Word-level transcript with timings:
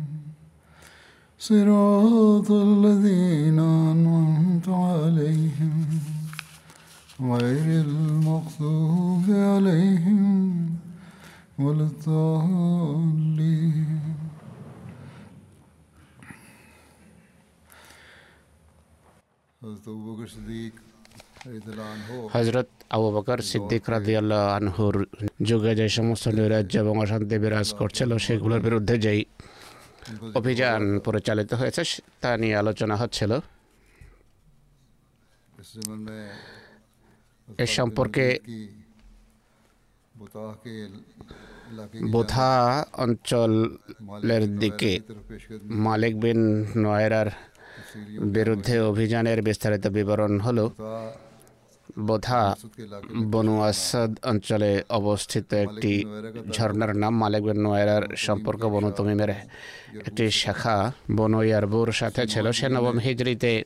صراط 1.41 2.49
الذين 2.69 3.59
أنعمت 3.91 4.67
عليهم 4.69 5.75
غير 7.33 7.67
المغضوب 7.87 9.25
عليهم 9.51 10.21
ولا 11.59 11.85
الضالين. 11.91 13.21
হজরত 22.35 22.69
আবু 22.95 23.07
বকর 23.15 23.39
সিদ্দিক 23.51 23.83
রাজি 23.93 24.13
আল্লাহ 24.21 24.41
আনহুর 24.57 24.95
যুগে 25.49 25.73
যে 25.79 25.87
সমস্ত 25.97 26.25
নৈরাজ্য 26.37 26.73
এবং 26.83 26.95
অশান্তি 27.03 27.35
বিরাজ 27.43 27.69
করছিল 27.79 28.11
সেগুলোর 28.25 28.61
বিরুদ্ধে 28.67 28.95
যেই 29.05 29.21
অভিযান 30.39 30.81
পরিচালিত 30.99 31.53
হয়েছে, 31.53 31.83
তা 32.21 32.29
নিয়ে 32.37 32.55
আলোচনা 32.55 32.95
হচ্ছিল। 32.95 33.31
এ 37.63 37.65
সম্পর্কে 37.77 38.25
বোথা 42.13 42.51
অঞ্চলের 43.03 44.43
দিকে 44.63 44.91
মালিক 45.63 46.13
বিন 46.19 46.39
নয়রার 46.85 47.29
বিরুদ্ধে 48.35 48.75
অভিযানের 48.91 49.39
বিস্তারিত 49.41 49.85
বিবরণ 49.87 50.33
হলো। 50.39 50.65
বোধা 51.99 52.55
বনু 53.33 53.55
আসাদ 53.61 54.11
অঞ্চলে 54.31 54.83
অবস্থিত 54.89 55.53
একটি 55.53 55.93
ঝর্ণার 56.51 56.95
নাম 56.95 57.13
মালিক 57.17 57.41
বিন 57.43 57.59
নোয়ারার 57.63 58.03
সম্পর্ক 58.25 58.61
বনু 58.65 58.91
তমিমের। 58.97 59.31
একটি 60.07 60.31
শাখা 60.31 60.77
বনু 61.17 61.39
ইয়ারবুর 61.43 61.91
সাথে 61.91 62.27
ছিল। 62.27 62.51
সে 62.51 62.69
নবম 62.69 62.97
হিজড়িতে 63.05 63.63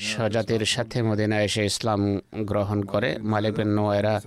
স্বজাতির 0.00 0.64
সাথে 0.64 1.02
মদিনা 1.02 1.36
এসে 1.42 1.62
ইসলাম 1.64 2.00
গ্রহণ 2.50 2.82
করে। 2.82 3.10
মালিক 3.32 3.52
বিন 3.58 3.70
নোয়ারা 3.76 4.20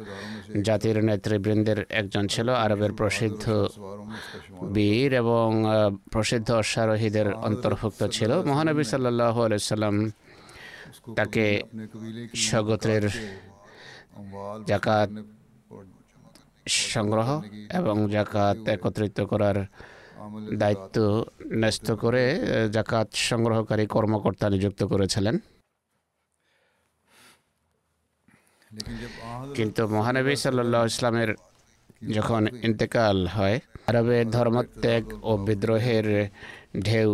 জাতির 0.67 0.97
নেতৃবৃন্দের 1.05 1.79
একজন 1.89 2.27
ছিল, 2.27 2.49
আরবের 2.49 2.91
প্রসিদ্ধ 2.91 3.45
বীর 4.75 5.13
এবং 5.13 5.47
প্রসিদ্ধ 6.11 6.51
অশ্বারোহীদের 6.51 7.33
অন্তর্ভুক্ত 7.33 8.01
ছিল। 8.07 8.31
মহানবী 8.49 8.83
সাল্লাহ 8.83 9.35
আলাইসাল্লাম 9.41 10.11
তাকে 11.15 11.45
স্বগোত্রের 12.35 13.05
জাকাত 14.67 15.09
সংগ্রহ 16.87 17.29
এবং 17.73 17.95
জাকাত 18.11 18.57
একত্রিত 18.67 19.19
করার 19.21 19.57
দায়িত্ব 20.57 20.97
ন্যস্ত 21.53 21.87
করে 21.91 22.23
জাকাত 22.71 23.07
সংগ্রহকারী 23.29 23.85
কর্মকর্তা 23.85 24.45
নিযুক্ত 24.49 24.81
করেছিলেন। 24.83 25.35
কিন্তু 29.55 29.81
মহানবী 29.87 30.33
সাল্লাহ 30.35 30.81
ইসলামের 30.85 31.29
যখন 32.13 32.41
ইন্তেকাল 32.61 33.17
হয় 33.27 33.57
আরবে 33.87 34.17
ধর্মত্যাগ 34.25 35.03
ও 35.23 35.31
বিদ্রোহের 35.37 36.07
ঢেউ 36.81 37.09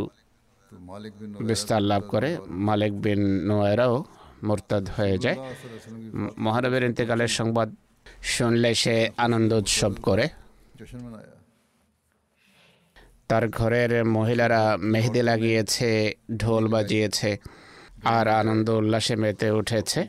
বিস্তার 1.49 1.81
লাভ 1.91 2.01
করে 2.13 2.29
মালিক 2.67 2.93
বিন 3.03 3.21
নোয়েরাও 3.49 3.95
মোরতাদ 4.47 4.85
হয়ে 4.97 5.17
যায়। 5.23 5.37
মহানবীর 6.45 6.83
ইন্তেকালের 6.89 7.31
সংবাদ 7.39 7.69
শুনলে 8.35 8.71
সে 8.81 8.95
আনন্দ 9.25 9.51
উৎসব 9.61 9.93
করে। 10.07 10.25
তার 13.29 13.45
ঘরের 13.59 13.91
মহিলারা 14.17 14.61
মেহেদি 14.93 15.21
লাগিয়েছে 15.29 15.89
ঢোল 16.37 16.63
বাজিয়েছে 16.73 17.31
আর 18.15 18.25
আনন্দ 18.41 18.67
উল্লাসে 18.79 19.15
মেতে 19.23 19.47
উঠেছে। 19.59 19.99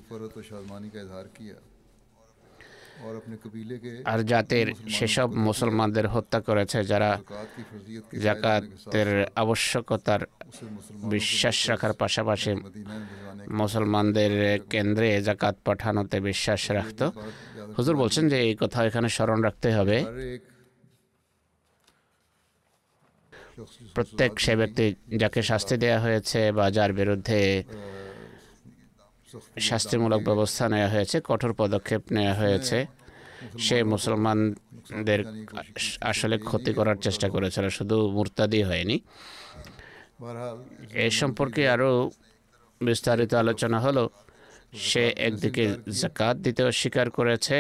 আর 4.05 4.19
জাতির 4.23 4.75
সেসব 4.91 5.29
মুসলমানদের 5.35 6.07
হত্যা 6.09 6.41
করেছে 6.41 6.85
যারা 6.85 7.11
জাকাতের 8.23 9.27
আবশ্যকতার 9.35 10.21
বিশ্বাস 11.05 11.71
রাখার 11.71 11.93
পাশাপাশি 11.93 12.51
মুসলমানদের 13.49 14.61
কেন্দ্রে 14.71 15.23
জাকাত 15.23 15.55
পাঠানোতে 15.65 16.21
বিশ্বাস 16.21 16.71
রাখত। 16.71 17.01
হুজুর 17.79 17.97
বলছেন 17.97 18.29
যে 18.29 18.39
এই 18.41 18.55
কথা 18.61 18.79
এখানে 18.87 19.09
স্মরণ 19.09 19.43
রাখতে 19.43 19.69
হবে। 19.73 19.97
প্রত্যেক 23.95 24.41
সে 24.41 24.57
ব্যক্তি 24.57 24.95
যাকে 25.17 25.43
শাস্তি 25.43 25.77
দেয়া 25.77 25.99
হয়েছে 26.01 26.41
বা 26.53 26.71
যার 26.71 26.93
বিরুদ্ধে 26.93 27.41
শাস্তিমূলক 29.61 30.21
ব্যবস্থা 30.25 30.69
নেওয়া 30.69 30.89
হয়েছে 30.89 31.21
কঠোর 31.25 31.53
পদক্ষেপ 31.53 32.03
নেওয়া 32.13 32.35
হয়েছে। 32.35 32.87
সে 33.59 33.83
মুসলমানদের 33.83 35.25
আসলে 36.01 36.39
ক্ষতি 36.39 36.73
করার 36.73 36.97
চেষ্টা 36.97 37.29
করেছিল 37.29 37.69
শুধু 37.69 38.11
মুরতাদি 38.11 38.63
হয়নি। 38.63 39.01
এ 40.93 41.11
সম্পর্কে 41.11 41.69
আরও 41.69 42.11
বিস্তারিত 42.81 43.35
আলোচনা 43.35 43.81
হলো। 43.81 44.11
সে 44.75 45.05
একদিকে 45.17 45.65
জাকাত 46.03 46.37
দিতে 46.37 46.63
অস্বীকার 46.65 47.11
করেছে 47.11 47.59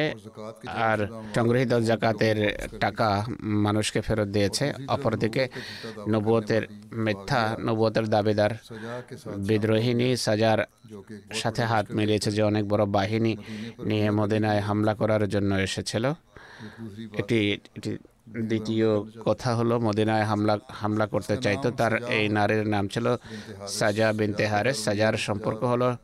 আর 0.88 0.99
সংগৃহীত 1.34 1.72
জাকাতের 1.72 2.38
টাকা 2.81 3.08
মানুষকে 3.66 4.00
ফেরত 4.00 4.28
দিয়েছে। 4.28 4.64
অপরদিকে 4.88 5.49
নবুয়তের 6.08 6.62
মিথ্যা, 6.93 7.43
নবুয়তের 7.61 8.06
দাবিদার 8.08 8.52
বিদ্রোহিনী 9.49 10.16
সাজার 10.16 10.61
সাথে 11.34 11.62
হাত 11.62 11.87
মিলিয়েছে 11.90 12.31
যে 12.31 12.43
অনেক 12.43 12.64
বড় 12.69 12.84
বাহিনী 12.87 13.32
নিয়ে 13.84 14.11
মদিনায় 14.11 14.61
হামলা 14.61 14.94
করার 14.94 15.28
জন্য 15.28 15.50
এসেছিল। 15.55 16.05
এটি 17.20 17.38
এটি 17.78 17.90
দ্বিতীয় 18.26 18.88
কথা 19.25 19.55
হলো 19.55 19.75
মদিনায় 19.81 20.23
হামলা 20.23 20.59
হামলা 20.81 21.06
করতে 21.06 21.37
চাইতো 21.37 21.71
তার 21.71 21.93
এই 22.03 22.29
নারীর 22.29 22.67
নাম 22.69 22.88
ছিল 22.88 23.17
সাজা 23.69 24.12
বিনতে 24.12 24.47
হারেস। 24.47 24.85
সাজার 24.85 25.15
সম্পর্ক 25.17 25.65
হলো 25.65 25.97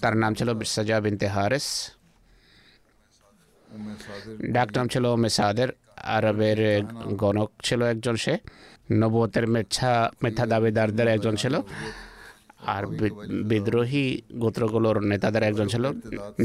তার 0.00 0.16
নাম 0.16 0.34
ছিল 0.34 0.48
সাজা 0.64 1.00
বিনতে 1.00 1.26
হারেস। 1.28 1.66
ডাক 4.52 4.68
নাম 4.76 4.86
ছিল 4.88 5.04
মেসাদের 5.14 5.68
আরবের 6.16 6.84
গণক 7.22 7.50
ছিল 7.62 7.82
একজন 7.82 8.16
সে। 8.16 8.38
নবতের 8.92 9.46
মেথা 9.46 10.10
মিথ্যা 10.22 10.46
দাবিদারদের 10.46 11.08
একজন 11.08 11.34
ছিল। 11.36 11.54
আর 12.66 12.86
বিদ্রোহী 13.42 14.22
গোত্রগুলোর 14.32 15.00
নেতাদের 15.00 15.42
একজন 15.42 15.66
ছিল 15.68 15.92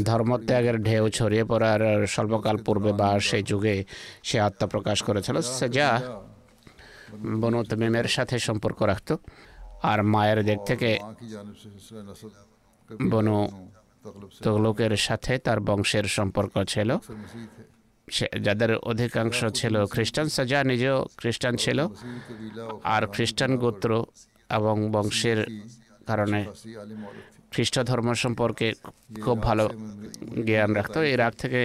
ধর্মত্যাগের 0.03 0.84
ঢেউ 0.84 1.10
ছড়িয়ে 1.10 1.43
পড়ার 1.43 2.08
স্বল্পকাল 2.08 2.58
পূর্বে 2.58 2.93
বা 2.93 3.20
সেই 3.20 3.43
যুগে 3.43 3.86
সে 4.24 4.39
আত্মপ্রকাশ 4.39 5.03
করেছিল। 5.03 5.41
সে 5.41 5.70
যা 5.70 6.01
বনু 7.41 7.63
মেমের 7.77 8.03
সাথে 8.03 8.39
সম্পর্ক 8.39 8.82
রাখত। 8.82 9.15
আর 9.84 10.03
মায়ের 10.03 10.46
দিক 10.46 10.60
থেকে 10.65 11.00
বনু 13.10 13.70
তগলুকের 14.43 14.98
সাথে 14.98 15.38
তার 15.38 15.60
বংশের 15.60 16.03
সম্পর্ক 16.03 16.63
ছিল। 16.63 16.98
যাদের 18.41 18.75
অধিকাংশ 18.75 19.46
ছিল 19.46 19.86
খ্রিস্টান 19.86 20.29
সাজা 20.29 20.63
নিজেও 20.63 21.08
খ্রিস্টান 21.17 21.55
ছিল। 21.55 21.88
আর 22.84 23.08
খ্রিস্টান 23.08 23.58
গোত্র 23.58 24.05
এবং 24.50 24.91
বংশের 24.91 25.48
কারণে 26.07 26.39
খ্রিস্ট 27.51 27.75
ধর্ম 27.79 28.07
সম্পর্কে 28.13 28.67
খুব 29.22 29.38
ভালো 29.48 29.65
জ্ঞান 30.48 30.72
রাখতো। 30.74 31.00
ইরাক 31.13 31.33
থেকে 31.36 31.62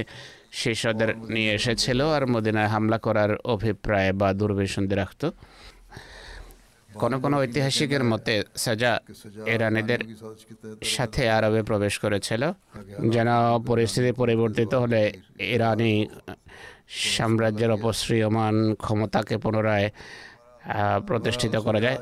শিষ্যদের 0.62 1.11
নিয়ে 1.35 1.50
এসেছিল 1.54 2.00
আর 2.16 2.23
মদিনায় 2.26 2.71
হামলা 2.75 2.99
করার 2.99 3.30
অভিপ্রায় 3.54 4.12
বা 4.21 4.28
দুর্বেশন্দি 4.40 4.95
রাখত। 4.95 5.23
কোনো 6.95 7.16
কোনো 7.21 7.37
ঐতিহাসিকের 7.38 8.04
মতে 8.04 8.35
সাজা 8.57 8.92
ইরানিদের 9.54 10.00
সাথে 10.97 11.23
আরবে 11.30 11.61
প্রবেশ 11.62 11.95
করেছিল, 11.99 12.42
যেন 13.14 13.28
পরিস্থিতি 13.66 14.12
পরিবর্তিত 14.12 14.73
হলে 14.75 15.02
ইরানি 15.54 15.92
সাম্রাজ্যের 17.14 17.71
অপশ্রীয়মান 17.71 18.75
ক্ষমতাকে 18.75 19.35
পুনরায় 19.38 19.88
প্রতিষ্ঠিত 21.06 21.54
করা 21.56 21.80
যায়। 21.80 21.98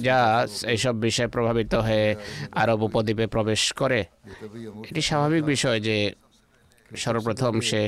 যা 0.00 0.46
এইসব 0.66 0.94
বিষয়ে 1.00 1.28
প্রভাবিত 1.28 1.74
হয়ে 1.74 2.06
আরব 2.52 2.82
উপদ্বীপে 2.82 3.26
প্রবেশ 3.26 3.72
করে। 3.72 4.00
এটি 4.90 5.00
স্বাভাবিক 5.00 5.42
বিষয় 5.44 5.78
যে 5.80 5.96
সর্বপ্রথম 6.96 7.60
সে 7.60 7.82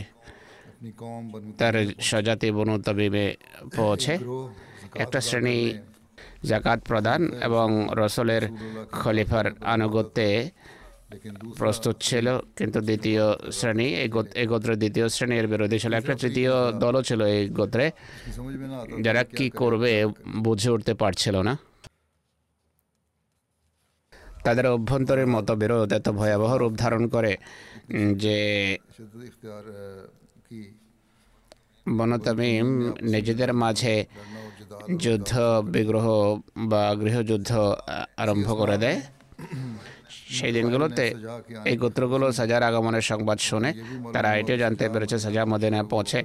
তার 1.59 1.75
স্বজাতি 2.01 2.49
বনুতবিবে 2.51 3.25
পৌঁছে। 3.77 4.15
একটা 4.95 5.21
শ্রেণি 5.21 5.59
জাকাত 6.45 6.79
প্রদান 6.89 7.21
এবং 7.43 7.69
রসলের 7.93 8.43
খলিফার 8.93 9.47
আনুগত্যে 9.65 10.27
প্রস্তুত 11.59 11.97
ছিল 12.01 12.27
কিন্তু 12.59 12.79
দ্বিতীয় 12.81 13.25
শ্রেণি 13.51 13.89
এই 14.03 14.47
গোত্রে 14.49 14.75
দ্বিতীয় 14.77 15.07
শ্রেণির 15.09 15.47
বিরোধী 15.49 15.79
ছিল 15.79 15.93
একটা 15.95 16.15
তৃতীয় 16.15 16.53
দলও 16.83 17.01
ছিল 17.03 17.21
এই 17.35 17.43
গোত্রে 17.51 17.87
যারা 19.01 19.23
কি 19.37 19.47
করবে 19.57 19.91
বুঝে 20.45 20.71
উঠতে 20.71 20.93
পারছিল 20.95 21.37
না 21.41 21.55
তাদের 24.45 24.67
অভ্যন্তরের 24.69 25.29
মতবিরোধ 25.29 25.89
এত 25.93 26.07
ভয়াবহ 26.11 26.53
রূপ 26.55 26.73
ধারণ 26.77 27.03
করে 27.15 27.33
যে 28.17 28.39
বনতামিম 31.87 32.69
নিজেদের 33.13 33.51
মাঝে 33.55 33.95
যুদ্ধ 34.97 35.33
বিগ্রহ 35.67 36.07
বা 36.71 36.83
গৃহযুদ্ধ 36.95 37.51
আরম্ভ 38.17 38.49
করে 38.59 38.77
দেয় 38.79 38.99
সেই 40.37 40.53
দিনগুলোতে 40.57 41.07
এই 41.71 41.77
গোত্রগুলো 41.83 42.27
সাজার 42.39 42.63
আগমনের 42.69 43.05
সংবাদ 43.11 43.39
শুনে 43.49 43.71
তারা 44.15 44.29
এটিও 44.41 44.59
জানতে 44.65 44.85
পেরেছে, 44.93 45.17
সাজা 45.25 45.43
মদিনায় 45.53 45.87
পৌঁছে 45.93 46.19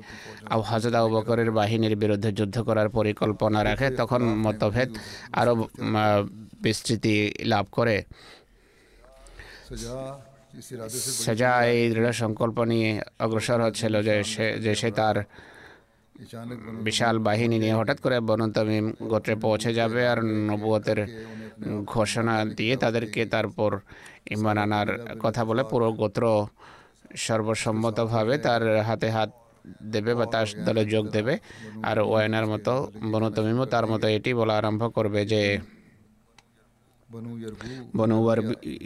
আবু 0.53 0.63
হাজরত 0.70 0.96
আবু 1.00 1.10
বকরের 1.15 1.50
বাহিনীর 1.60 1.96
বিরুদ্ধে 2.03 2.29
যুদ্ধ 2.39 2.58
করার 2.67 2.89
পরিকল্পনা 2.98 3.60
রাখে। 3.70 3.88
তখন 4.00 4.22
মতভেদ 4.46 4.89
আরও 5.39 5.53
বিস্তৃতি 6.65 7.15
লাভ 7.51 7.65
করে। 7.77 7.96
সাজা 11.25 11.51
এই 11.74 11.81
দৃঢ় 11.93 12.12
সংকল্প 12.24 12.58
নিয়ে 12.72 12.89
অগ্রসর 13.25 13.60
হচ্ছিল 13.65 13.93
যে 14.08 14.15
সে 14.34 14.46
যে 14.65 14.74
সে 14.79 14.89
তার 15.00 15.17
বিশাল 16.88 17.16
বাহিনী 17.20 17.58
নিয়ে 17.60 17.75
হঠাৎ 17.80 17.98
করে 18.01 18.18
বনতামিম 18.20 18.86
গোত্রে 19.12 19.36
পৌঁছে 19.36 19.72
যাবে 19.74 20.01
আর 20.08 20.20
নবুয়তের 20.50 21.00
ঘোষণা 21.94 22.36
দিয়ে 22.58 22.75
তাদেরকে 22.84 23.22
তারপর 23.25 23.72
ইমান 24.36 24.58
আনার 24.58 24.90
কথা 25.20 25.42
বলে 25.46 25.63
পুরো 25.72 25.88
গোত্র 25.92 26.24
সর্বসম্মতভাবে 27.25 28.36
তার 28.38 28.62
হাতে 28.88 29.10
হাত 29.10 29.30
দেবে 29.94 30.12
বা 30.20 30.25
তার 30.34 30.46
দলে 30.66 30.84
যোগ 30.86 31.06
দেবে। 31.10 31.34
আর 31.90 31.98
ওয়ানার 32.10 32.46
মতো 32.48 32.74
বনু 33.12 33.28
তার 33.74 33.86
মতো 33.92 34.06
এটি 34.18 34.32
বলা 34.34 34.54
আরম্ভ 34.58 34.84
করবে 34.94 35.22
যে 35.25 35.42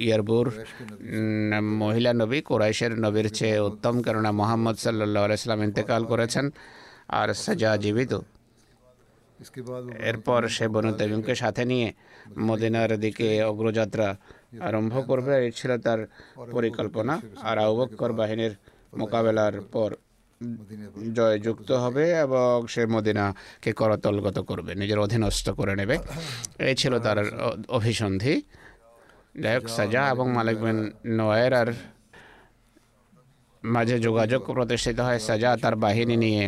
ইয়ারবুর 0.05 0.47
মহিলা 1.81 2.11
নবী 2.13 2.39
কোরাইশের 2.41 2.93
নবীর 2.99 3.27
চেয়ে 3.29 3.57
উত্তম 3.59 3.95
কেননা 4.01 4.31
মোহাম্মদ 4.31 4.75
সাল্লাহ 4.75 5.21
আলাইসালাম 5.27 5.59
ইন্তেকাল 5.63 6.01
করেছেন। 6.03 6.45
আর 7.09 7.27
সাজা 7.43 7.71
জীবিত। 7.83 8.13
এরপর 10.09 10.41
সে 10.55 10.65
বনু 10.73 10.91
তাইমকে 10.99 11.33
সাথে 11.43 11.63
নিয়ে 11.71 11.87
মদিনার 12.47 12.91
দিকে 13.03 13.27
অগ্রযাত্রা 13.51 14.07
আরম্ভ 14.67 14.93
করবে, 15.09 15.33
এই 15.45 15.51
ছিল 15.57 15.71
তার 15.85 15.99
পরিকল্পনা। 16.55 17.13
আর 17.49 17.57
আউবক্কর 17.65 18.11
বাহিনীর 18.19 18.53
মোকাবেলার 18.99 19.55
পর 19.73 19.89
জয় 21.17 21.37
যুক্ত 21.45 21.69
হবে 21.83 22.05
এবং 22.25 22.55
সে 22.73 22.83
মদিনাকে 22.95 23.71
করতলগত 23.79 24.37
করবে, 24.49 24.71
নিজের 24.81 24.99
অধীনস্থ 25.05 25.47
করে 25.59 25.73
নেবে। 25.79 25.95
এই 26.69 26.75
ছিল 26.81 26.93
তার 27.05 27.19
অভিসন্ধি। 27.77 28.35
যাই 29.41 29.53
হোক, 29.55 29.65
সাজা 29.77 30.03
এবং 30.13 30.25
মালিক 30.37 30.57
বিন 30.63 30.77
নয়ের 31.19 31.53
আর 31.61 31.69
মাঝে 33.63 33.95
যোগাযোগ 34.07 34.41
প্রতিষ্ঠিত 34.57 34.97
হয়। 35.07 35.19
সাজা 35.27 35.49
তার 35.63 35.75
বাহিনী 35.85 36.15
নিয়ে 36.25 36.43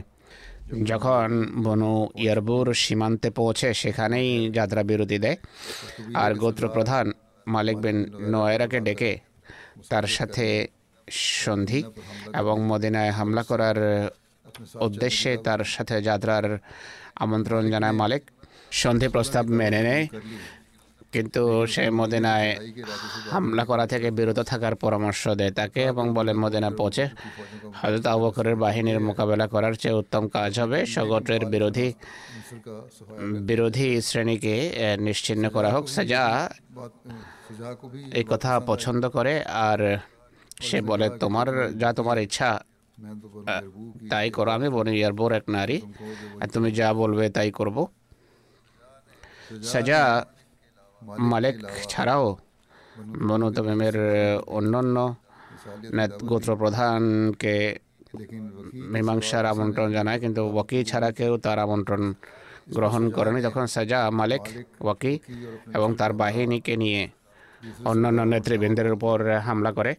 যখন 0.91 1.27
বনু 1.63 1.93
ইয়ারবুর 2.15 2.67
সীমান্তে 2.73 3.29
পৌঁছে 3.29 3.73
সেখানেই 3.73 4.29
যাত্রা 4.49 4.83
বিরতি 4.83 5.17
দেয়। 5.19 5.37
আর 6.13 6.31
গোত্র 6.35 6.63
প্রধান 6.69 7.05
মালিক 7.47 7.77
বিন 7.77 7.97
নোয়েরাকে 8.31 8.79
ডেকে 8.79 9.13
তার 9.89 10.05
সাথে 10.07 10.67
সন্ধি 11.11 11.83
এবং 12.35 12.55
মদিনায় 12.61 13.11
হামলা 13.11 13.43
করার 13.43 13.77
উদ্দেশ্যে 14.87 15.37
তার 15.37 15.61
সাথে 15.63 15.95
যাত্রার 16.01 16.45
আমন্ত্রণ 17.15 17.63
জানায় 17.69 17.91
মালিক। 17.91 18.23
সন্ধি 18.71 19.07
প্রস্তাব 19.07 19.45
মেনে 19.59 19.81
নেয় 19.87 20.05
কিন্তু 21.13 21.41
সে 21.73 21.83
মদিনায় 21.99 22.49
হামলা 23.33 23.63
করা 23.69 23.85
থেকে 23.91 24.07
বিরত 24.17 24.39
থাকার 24.51 24.75
পরামর্শ 24.83 25.23
দেয় 25.39 25.53
তাকে 25.59 25.81
এবং 25.91 26.05
বলে 26.17 26.31
মদিনা 26.43 26.69
পৌঁছে 26.79 27.05
হজরত 27.79 28.05
আবকরের 28.13 28.55
বাহিনীর 28.63 28.99
মোকাবেলা 29.07 29.45
করার 29.53 29.73
চেয়ে 29.81 29.95
উত্তম 30.01 30.23
কাজ 30.35 30.53
হবে। 30.61 30.79
সগটের 30.95 31.43
বিরোধী 31.53 31.87
বিরোধী 33.49 33.89
শ্রেণীকে 34.07 34.55
নিশ্চিন্ন 35.07 35.43
করা 35.55 35.69
হোক 35.75 35.85
সাজা 35.95 36.23
এই 38.19 38.25
কথা 38.31 38.51
পছন্দ 38.69 39.03
করে 39.15 39.33
আর 39.67 39.79
সে 40.67 40.77
বলে 40.89 41.07
তোমার 41.23 41.47
যা 41.81 41.89
তোমার 41.99 42.17
ইচ্ছা 42.25 42.49
তাই 44.11 44.27
করো। 44.35 44.49
আমি 44.57 44.67
বনি 44.75 44.91
ইয়ারবোর 44.99 45.31
এক 45.39 45.45
নারী 45.55 45.77
তুমি 46.53 46.69
যা 46.79 46.87
বলবে 47.01 47.25
তাই 47.37 47.49
করব। 47.59 47.77
সাজা 49.71 50.01
মালেক 51.31 51.55
ছাড়াও 51.91 52.25
বনু 53.27 53.47
তমিমের 53.55 53.97
অন্যান্য 54.57 54.97
গোত্র 56.31 56.49
প্রধানকে 56.61 57.55
মীমাংসার 58.93 59.45
আমন্ত্রণ 59.53 59.87
জানায়, 59.97 60.19
কিন্তু 60.23 60.41
ওয়াকি 60.55 60.79
ছাড়া 60.91 61.09
কেউ 61.19 61.33
তার 61.45 61.57
আমন্ত্রণ 61.65 62.01
গ্রহণ 62.77 63.03
করেনি। 63.15 63.39
তখন 63.47 63.65
সাজা 63.75 63.99
মালেক, 64.19 64.43
ওয়াকি 64.85 65.13
এবং 65.77 65.89
তার 65.99 66.11
বাহিনীকে 66.21 66.73
নিয়ে 66.83 67.01
অন্যান্য 67.91 68.19
নেতৃবৃন্দের 68.33 68.89
উপর 68.97 69.17
হামলা 69.47 69.71
করে, 69.77 69.91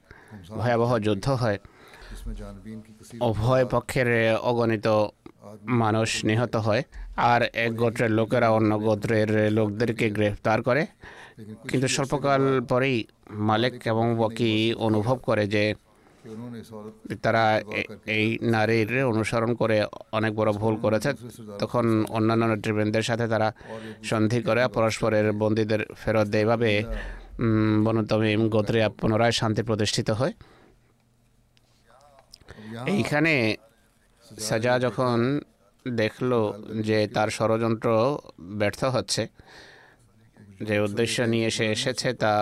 ভয়াবহ 0.61 0.90
যুদ্ধ 1.07 1.26
হয়। 1.43 1.59
উভয় 3.31 3.64
পক্ষের 3.75 4.09
অগণিত 4.50 4.87
মানুষ 5.83 6.11
নিহত 6.28 6.55
হয়। 6.67 6.83
আর 7.32 7.40
এক 7.64 7.72
গোত্রের 7.82 8.12
লোকেরা 8.18 8.48
অন্য 8.58 8.72
গোত্রের 8.87 9.30
লোকদেরকে 9.58 10.06
গ্রেফতার 10.16 10.58
করে। 10.62 10.82
কিন্তু 11.70 11.88
স্বল্পকাল 11.96 12.42
পরেই 12.70 12.96
মালেক 13.48 13.75
এবং 13.92 14.06
বকি 14.20 14.52
অনুভব 14.87 15.16
করে 15.28 15.44
যে 15.54 15.64
তারা 17.22 17.44
এই 18.18 18.26
নারীর 18.54 18.90
অনুসরণ 19.12 19.50
করে 19.60 19.76
অনেক 20.18 20.32
বড় 20.40 20.50
ভুল 20.62 20.75
করেছে। 20.84 21.10
তখন 21.62 21.84
অন্যান্য 22.16 22.44
নেতৃবৃন্দের 22.52 23.02
সাথে 23.02 23.25
তারা 23.32 23.48
সন্ধি 24.10 24.38
করে 24.46 24.60
পরস্পরের 24.76 25.26
বন্দীদের 25.42 25.82
ফেরত 26.00 26.26
দেয়। 26.32 26.44
এভাবে 26.46 26.70
বনতমিম 27.84 28.42
গোত্রে 28.54 28.80
পুনরায় 29.00 29.34
শান্তি 29.40 29.62
প্রতিষ্ঠিত 29.68 30.08
হয়। 30.18 30.32
এইখানে 32.94 33.34
সাজা 34.46 34.72
যখন 34.87 35.16
দেখল 35.87 36.30
যে 36.88 36.99
তার 37.16 37.28
ষড়যন্ত্র 37.37 37.88
ব্যর্থ 38.61 38.80
হচ্ছে, 38.97 39.23
যে 40.68 40.76
উদ্দেশ্য 40.87 41.16
নিয়ে 41.32 41.49
সে 41.56 41.64
এসেছে 41.76 42.08
তা 42.23 42.32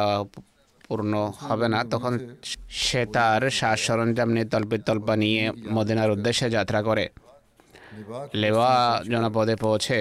পূর্ণ 0.86 1.12
হবে 1.48 1.66
না। 1.74 1.80
তখন 1.92 2.12
সে 2.86 3.00
তার 3.16 3.42
শ্বাস 3.58 3.78
সরঞ্জাম 3.86 4.28
নিয়ে 4.34 4.46
তল্পে 4.52 4.76
তল্পা 4.88 5.14
নিয়ে 5.22 5.42
মদিনার 5.76 6.10
উদ্দেশ্যে 6.16 6.46
যাত্রা 6.56 6.80
করে। 6.88 7.04
লেওয়া 8.42 8.74
জনপদে 9.12 9.56
পৌঁছে 9.64 9.98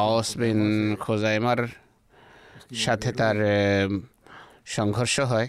আওসবিন 0.00 0.60
খোজাইমার 1.04 1.60
সাথে 2.84 3.10
তার 3.20 3.38
সংঘর্ষ 4.76 5.16
হয়। 5.32 5.48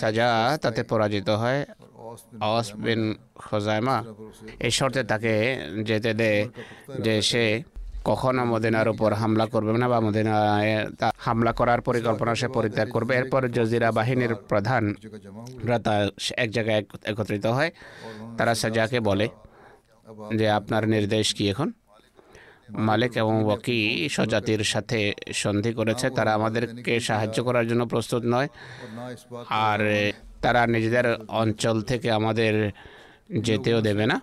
সাজা 0.00 0.28
তাতে 0.62 0.82
পরাজিত 0.90 1.28
হয়। 1.42 1.60
অস 2.54 2.66
বিন 2.84 3.02
খোজাইমা 3.44 3.96
এই 4.66 4.72
শর্তে 4.78 5.02
তাকে 5.10 5.34
যেতে 5.88 6.10
দেয় 6.20 6.40
যে 7.04 7.14
সে 7.30 7.44
কখনো 8.08 8.42
মদিনার 8.52 8.88
উপর 8.94 9.10
হামলা 9.22 9.46
করবে 9.52 9.72
না 9.82 9.86
বা 9.92 9.98
মদিনায় 10.06 10.72
হামলা 11.26 11.52
করার 11.58 11.80
পরিকল্পনা 11.88 12.32
সে 12.40 12.48
পরিত্যাগ 12.56 12.88
করবে। 12.94 13.12
এরপর 13.20 13.42
জজিরা 13.56 13.88
বাহিনীর 13.98 14.32
প্রধান 14.50 14.82
তা 15.86 15.94
এক 16.44 16.48
জায়গায় 16.56 16.82
একত্রিত 17.10 17.46
হয়। 17.56 17.70
তারা 18.38 18.52
সাজাকে 18.62 18.98
বলে 19.08 19.26
যে, 20.38 20.46
আপনার 20.58 20.82
নির্দেশ 20.94 21.26
কি 21.36 21.44
এখন? 21.52 21.68
মালিক 22.72 23.16
এবং 23.16 23.44
ওয়াকি 23.44 24.08
স্বজাতির 24.08 24.64
সাথে 24.64 25.12
সন্ধি 25.32 25.72
করেছে। 25.72 26.10
তারা 26.10 26.34
আমাদেরকে 26.34 27.00
সাহায্য 27.00 27.44
করার 27.44 27.68
জন্য 27.68 27.86
প্রস্তুত 27.86 28.22
নয়। 28.26 28.48
আর 29.48 30.12
তারা 30.42 30.66
নিজেদের 30.66 31.04
অঞ্চল 31.28 31.82
থেকে 31.82 32.10
আমাদের 32.10 32.70
যেতেও 33.40 33.80
দেবে 33.80 34.06
না। 34.06 34.20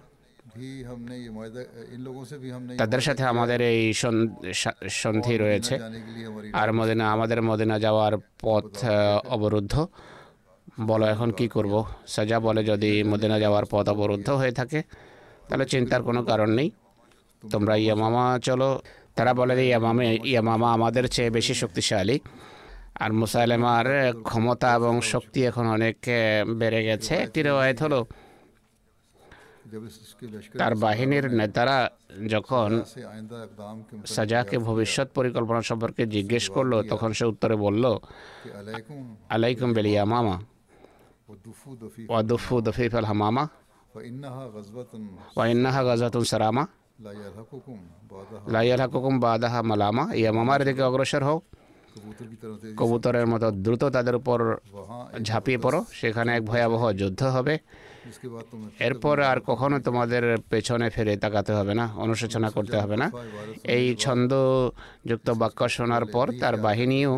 তাদের 2.78 3.02
সাথে 3.02 3.24
আমাদের 3.24 3.62
এই 3.62 3.94
সন্ধি 4.90 5.38
রয়েছে। 5.38 5.80
আর 6.54 6.74
মদিনা, 6.74 7.12
আমাদের 7.12 7.42
মদিনা 7.42 7.80
যাওয়ার 7.80 8.14
পথ 8.42 8.86
অবরুদ্ধ। 9.28 9.88
বলো, 10.82 11.06
এখন 11.06 11.32
কি 11.32 11.48
করব? 11.48 11.86
সাজা 12.08 12.40
বলে 12.40 12.64
যদি 12.64 13.04
মদিনা 13.04 13.40
যাওয়ার 13.40 13.66
পথ 13.70 13.90
অবরুদ্ধ 13.90 14.30
হয়ে 14.30 14.52
থাকে, 14.52 14.84
তাহলে 15.50 15.66
চিন্তার 15.66 16.04
কোনো 16.04 16.24
কারণ 16.24 16.50
নেই। 16.50 16.72
তোমরা 17.54 17.76
ইয়ামামা 17.86 18.26
চলো। 18.48 18.70
তারা 19.16 19.32
বলে 19.40 19.54
যে 19.60 19.66
ইয়ামামে 19.72 20.08
ইয়ামামা 20.32 20.68
আমাদের 20.78 21.06
চেয়ে 21.16 21.32
বেশি 21.38 21.54
শক্তিশালী। 21.62 22.18
আর 23.04 23.12
মুসাইলেমার 23.14 23.88
ক্ষমতা 24.30 24.68
এবং 24.80 24.94
শক্তি 25.14 25.40
এখন 25.50 25.66
অনেক 25.78 25.98
বেড়ে 26.60 26.82
গেছে। 26.88 27.14
একটি 27.26 27.40
রেওয়ায়ত 27.44 27.80
হলো 27.86 28.00
তার 30.60 30.74
বাহিনীর 30.84 31.26
নেতারা 31.40 31.78
যখন 32.34 32.70
সাজাকে 34.16 34.58
ভবিষ্যৎ 34.58 35.08
পরিকল্পনা 35.18 35.62
সম্পর্কে 35.62 36.04
জিজ্ঞেস 36.16 36.46
করল 36.56 36.74
তখন 36.92 37.10
সে 37.18 37.26
উত্তরে 37.32 37.56
বলল 37.66 37.86
আলাইকুম 39.30 39.70
বেলিয়া 39.78 40.04
মামা 40.06 40.36
ওয়াদুফু 42.10 42.56
দফিফ 42.68 42.92
আল 42.96 43.08
হামামা। 43.12 43.44
ওয়াইন্নাহা 45.36 45.82
গাজাতুন 45.88 46.24
সারামা। 46.24 46.64
লাইয়াল 48.54 48.80
হাকুকুম 48.82 49.16
বাদাহা 49.20 49.60
মালামা 49.64 50.04
ইয়ামামার 50.14 50.62
দিকে 50.68 50.82
অগ্রসর 50.84 51.24
হও 51.28 51.38
কবুতরের 52.78 53.26
মতো 53.28 53.48
দ্রুত 53.58 53.84
তাদের 53.90 54.16
উপর 54.16 54.40
ঝাঁপিয়ে 55.22 55.60
পড়ো 55.64 55.80
সেখানে 56.00 56.30
এক 56.38 56.44
ভয়াবহ 56.44 56.84
যুদ্ধ 56.94 57.22
হবে 57.36 57.54
এরপর 58.80 59.16
আর 59.22 59.38
কখনো 59.50 59.78
তোমাদের 59.80 60.24
পেছনে 60.52 60.88
ফিরে 60.90 61.14
তাকাতে 61.18 61.52
হবে 61.54 61.74
না 61.74 61.86
অনুশোচনা 61.98 62.50
করতে 62.50 62.76
হবে 62.82 62.96
না 62.98 63.08
এই 63.76 63.86
ছন্দযুক্ত 63.96 65.28
বাক্য 65.42 65.60
শোনার 65.70 66.04
পর 66.06 66.26
তার 66.42 66.56
বাহিনীও 66.58 67.14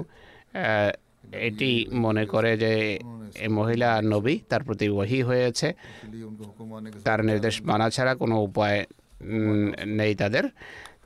এটি 1.40 1.72
মনে 1.96 2.24
করে 2.26 2.52
যে 2.58 2.74
মহিলা 3.50 3.90
নবী 4.04 4.36
তার 4.50 4.62
প্রতি 4.64 4.86
ওহি 4.92 5.20
হয়েছে 5.22 5.68
তার 7.06 7.20
নির্দেশ 7.30 7.56
মানা 7.64 7.88
ছাড়া 7.90 8.14
কোনো 8.16 8.36
উপায় 8.44 8.80
নেই 10.00 10.14
তাদের। 10.22 10.46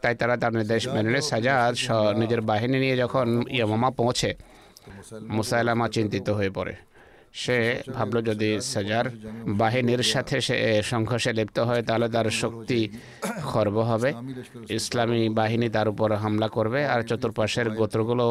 তাই 0.01 0.13
তারা 0.21 0.35
তার 0.41 0.53
নির্দেশ 0.59 0.83
মেনে 0.95 1.09
নেয় 1.13 1.25
সাজাদ 1.31 1.73
নিজের 2.21 2.41
বাহিনী 2.49 2.77
নিয়ে 2.83 2.95
যখন 3.03 3.27
ইয়ামামা 3.57 3.89
পৌঁছে 3.99 4.29
মুসাইলামা 5.35 5.85
চিন্তিত 5.95 6.27
হয়ে 6.29 6.51
পড়ে। 6.57 6.75
সে 7.43 7.57
ভাবলো 7.93 8.19
যদি 8.21 8.49
সাজার 8.73 9.05
বাহিনীর 9.61 10.03
সাথে 10.13 10.35
সে 10.47 10.55
সংঘর্ষে 10.91 11.31
লিপ্ত 11.33 11.57
হয় 11.59 11.83
তাহলে 11.87 12.07
তার 12.09 12.27
শক্তি 12.41 12.79
খর্ব 13.49 13.75
হবে। 13.91 14.09
ইসলামী 14.77 15.21
বাহিনী 15.39 15.67
তার 15.75 15.87
উপর 15.93 16.09
হামলা 16.23 16.47
করবে 16.47 16.81
আর 16.93 17.01
চতুর্পাশের 17.09 17.67
গোত্রগুলো 17.69 18.27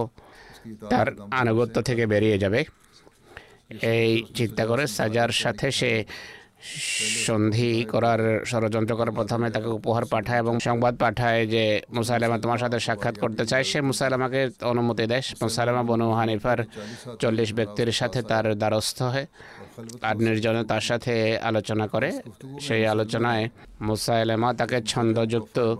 তার 0.90 1.06
আনুগত্য 1.40 1.76
থেকে 1.82 2.04
বেরিয়ে 2.12 2.38
যাবে। 2.38 2.60
এই 3.94 4.10
চিন্তা 4.34 4.64
করে 4.66 4.84
সাজার 4.86 5.32
সাথে 5.42 5.66
সে 5.70 5.90
সন্ধি 7.26 7.84
করার 7.84 8.44
ষড়যন্ত্র 8.44 8.96
করে 8.96 9.10
প্রথমে 9.10 9.50
তাকে 9.50 9.66
উপহার 9.66 10.04
পাঠায় 10.04 10.38
এবং 10.38 10.60
সংবাদ 10.60 10.96
পাঠায় 10.96 11.46
যে 11.46 11.80
মুসাইলামা 11.92 12.38
তোমার 12.38 12.58
সাথে 12.58 12.80
সাক্ষাৎ 12.80 13.18
করতে 13.18 13.46
চায়। 13.46 13.64
সে 13.64 13.80
মুসাইলামাকে 13.80 14.50
অনুমতি 14.62 15.06
দেয়। 15.06 15.22
মুসাইলামা 15.42 15.82
বনু 15.82 16.12
হানিফার 16.12 16.64
চল্লিশ 17.18 17.54
ব্যক্তির 17.54 17.92
সাথে 17.92 18.22
তার 18.22 18.54
দ্বারস্থ 18.54 19.02
হয়। 19.02 19.26
আর 20.02 20.16
নির্জনে 20.16 20.64
তার 20.64 20.80
সাথে 20.80 21.38
আলোচনা 21.38 21.86
করে। 21.86 22.20
সেই 22.60 22.86
আলোচনায় 22.86 23.48
মুসাইলামা 23.80 24.54
তাকে 24.54 24.82
ছন্দযুক্ত 24.82 25.76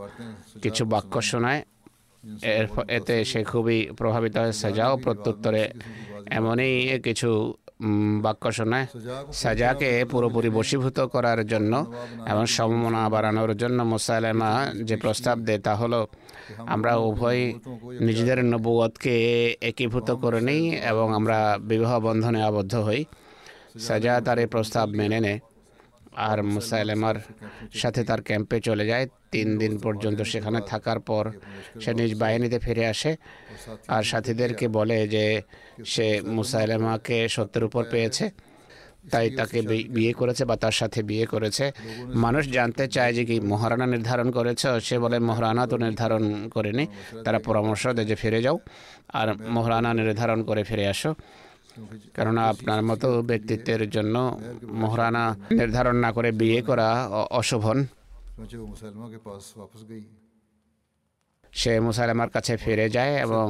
কিছু 0.63 0.85
বাক্য 0.85 1.23
শোনায়। 1.23 1.63
এর 2.43 2.67
এতে 2.89 3.25
সে 3.25 3.45
খুবই 3.45 3.91
প্রভাবিত 3.97 4.37
হয়। 4.37 4.53
সাজাও 4.53 4.97
প্রত্যুত্তরে 4.97 5.73
এমনই 6.31 7.01
কিছু 7.05 7.55
উম, 7.85 7.93
বাক্য 8.23 8.45
শোনায় 8.53 8.87
সাজাকে 9.35 9.91
পুরোপুরি 10.05 10.49
বশীভূত 10.51 10.99
করার 11.07 11.41
জন্য 11.47 11.73
এবং 12.31 12.45
সমমনা 12.47 13.01
বাড়ানোর 13.09 13.53
জন্য 13.57 13.79
মুসাইলামা 13.85 14.51
যে 14.83 14.97
প্রস্তাব 14.97 15.37
দেয় 15.39 15.59
তা 15.59 15.73
হলো 15.75 16.01
আমরা 16.67 16.93
উভয় 17.05 17.43
নিজেদের 18.01 18.39
নবুয়তকে 18.45 19.15
একীভূত 19.63 20.09
করে 20.23 20.41
নিই 20.41 20.63
এবং 20.91 21.07
আমরা 21.15 21.39
বিবাহ 21.63 21.93
বন্ধনে 22.01 22.41
আবদ্ধ 22.43 22.75
হই। 22.79 23.01
সাজা 23.79 24.13
তার 24.21 24.39
এই 24.39 24.47
প্রস্তাব 24.47 24.87
মেনে 24.91 25.19
নেয় 25.21 25.39
আর 26.29 26.39
মুসাইলেমার 26.55 27.17
সাথে 27.75 28.01
তার 28.05 28.21
ক্যাম্পে 28.23 28.57
চলে 28.61 28.85
যায়। 28.87 29.07
তিন 29.33 29.49
দিন 29.59 29.73
পর্যন্ত 29.79 30.19
সেখানে 30.33 30.59
থাকার 30.71 30.99
পর 31.01 31.25
সে 31.83 31.91
নিজ 31.95 32.13
বাহিনীতে 32.23 32.59
ফিরে 32.59 32.85
আসে 32.87 33.13
আর 33.89 34.03
সাথীদেরকে 34.03 34.67
বলে 34.69 34.99
যে 35.09 35.25
সে 35.85 36.07
মুসাইলেমাকে 36.37 37.19
সত্যের 37.29 37.65
উপর 37.65 37.83
পেয়েছে 37.93 38.27
তাই 39.13 39.27
তাকে 39.31 39.59
বিয়ে 39.97 40.13
করেছে 40.13 40.43
বা 40.45 40.57
তার 40.57 40.73
সাথে 40.73 41.01
বিয়ে 41.03 41.27
করেছে। 41.27 41.65
মানুষ 42.25 42.45
জানতে 42.57 42.85
চায় 42.89 43.13
যে 43.17 43.23
কি 43.25 43.37
মহারানা 43.41 43.87
নির্ধারণ 43.87 44.29
করেছে 44.31 44.67
সে 44.81 44.97
বলে 44.99 45.17
মহারানা 45.19 45.63
তো 45.67 45.77
নির্ধারণ 45.77 46.25
করেনি 46.49 46.85
তারা 47.25 47.39
পরামর্শ 47.39 47.83
দেয় 47.97 48.07
যে 48.11 48.17
ফিরে 48.23 48.41
যাও 48.43 48.57
আর 49.21 49.29
মহারানা 49.57 49.91
নির্ধারণ 49.95 50.43
করে 50.43 50.63
ফিরে 50.65 50.85
আসো। 50.89 51.15
কেননা 52.15 52.43
আপনার 52.49 52.83
মতো 52.83 53.23
ব্যক্তিত্বের 53.23 53.91
জন্য 53.91 54.41
মহারানা 54.73 55.25
নির্ধারণ 55.51 55.97
না 55.97 56.13
করে 56.13 56.33
বিয়ে 56.33 56.61
করা 56.63 56.89
অশোভন। 57.31 57.79
সে 61.53 61.81
মুসালেমার 61.81 62.31
কাছে 62.31 62.57
ফিরে 62.57 62.87
যায় 62.91 63.15
এবং 63.17 63.47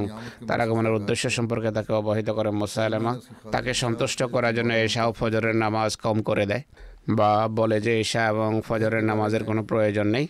তার 0.49 0.61
আগমনের 0.61 0.93
উদ্দেশ্য 0.93 1.31
সম্পর্কে 1.31 1.71
তাকে 1.73 1.93
অবহিত 1.93 2.29
করে 2.31 2.51
মুসাইলামা 2.51 3.13
তাকে 3.53 3.75
সন্তুষ্ট 3.75 4.21
করার 4.25 4.55
জন্য 4.55 4.73
এশা 4.73 5.03
ও 5.07 5.13
ফজরের 5.13 5.57
নামাজ 5.57 5.97
কম 5.97 6.23
করে 6.23 6.47
দেয় 6.47 6.63
বা 7.09 7.49
বলে 7.49 7.79
যে 7.81 7.93
এশা 8.01 8.23
এবং 8.29 8.51
ফজরের 8.65 9.05
নামাজের 9.05 9.45
কোনো 9.45 9.63
প্রয়োজন 9.63 10.07
নেই। 10.07 10.27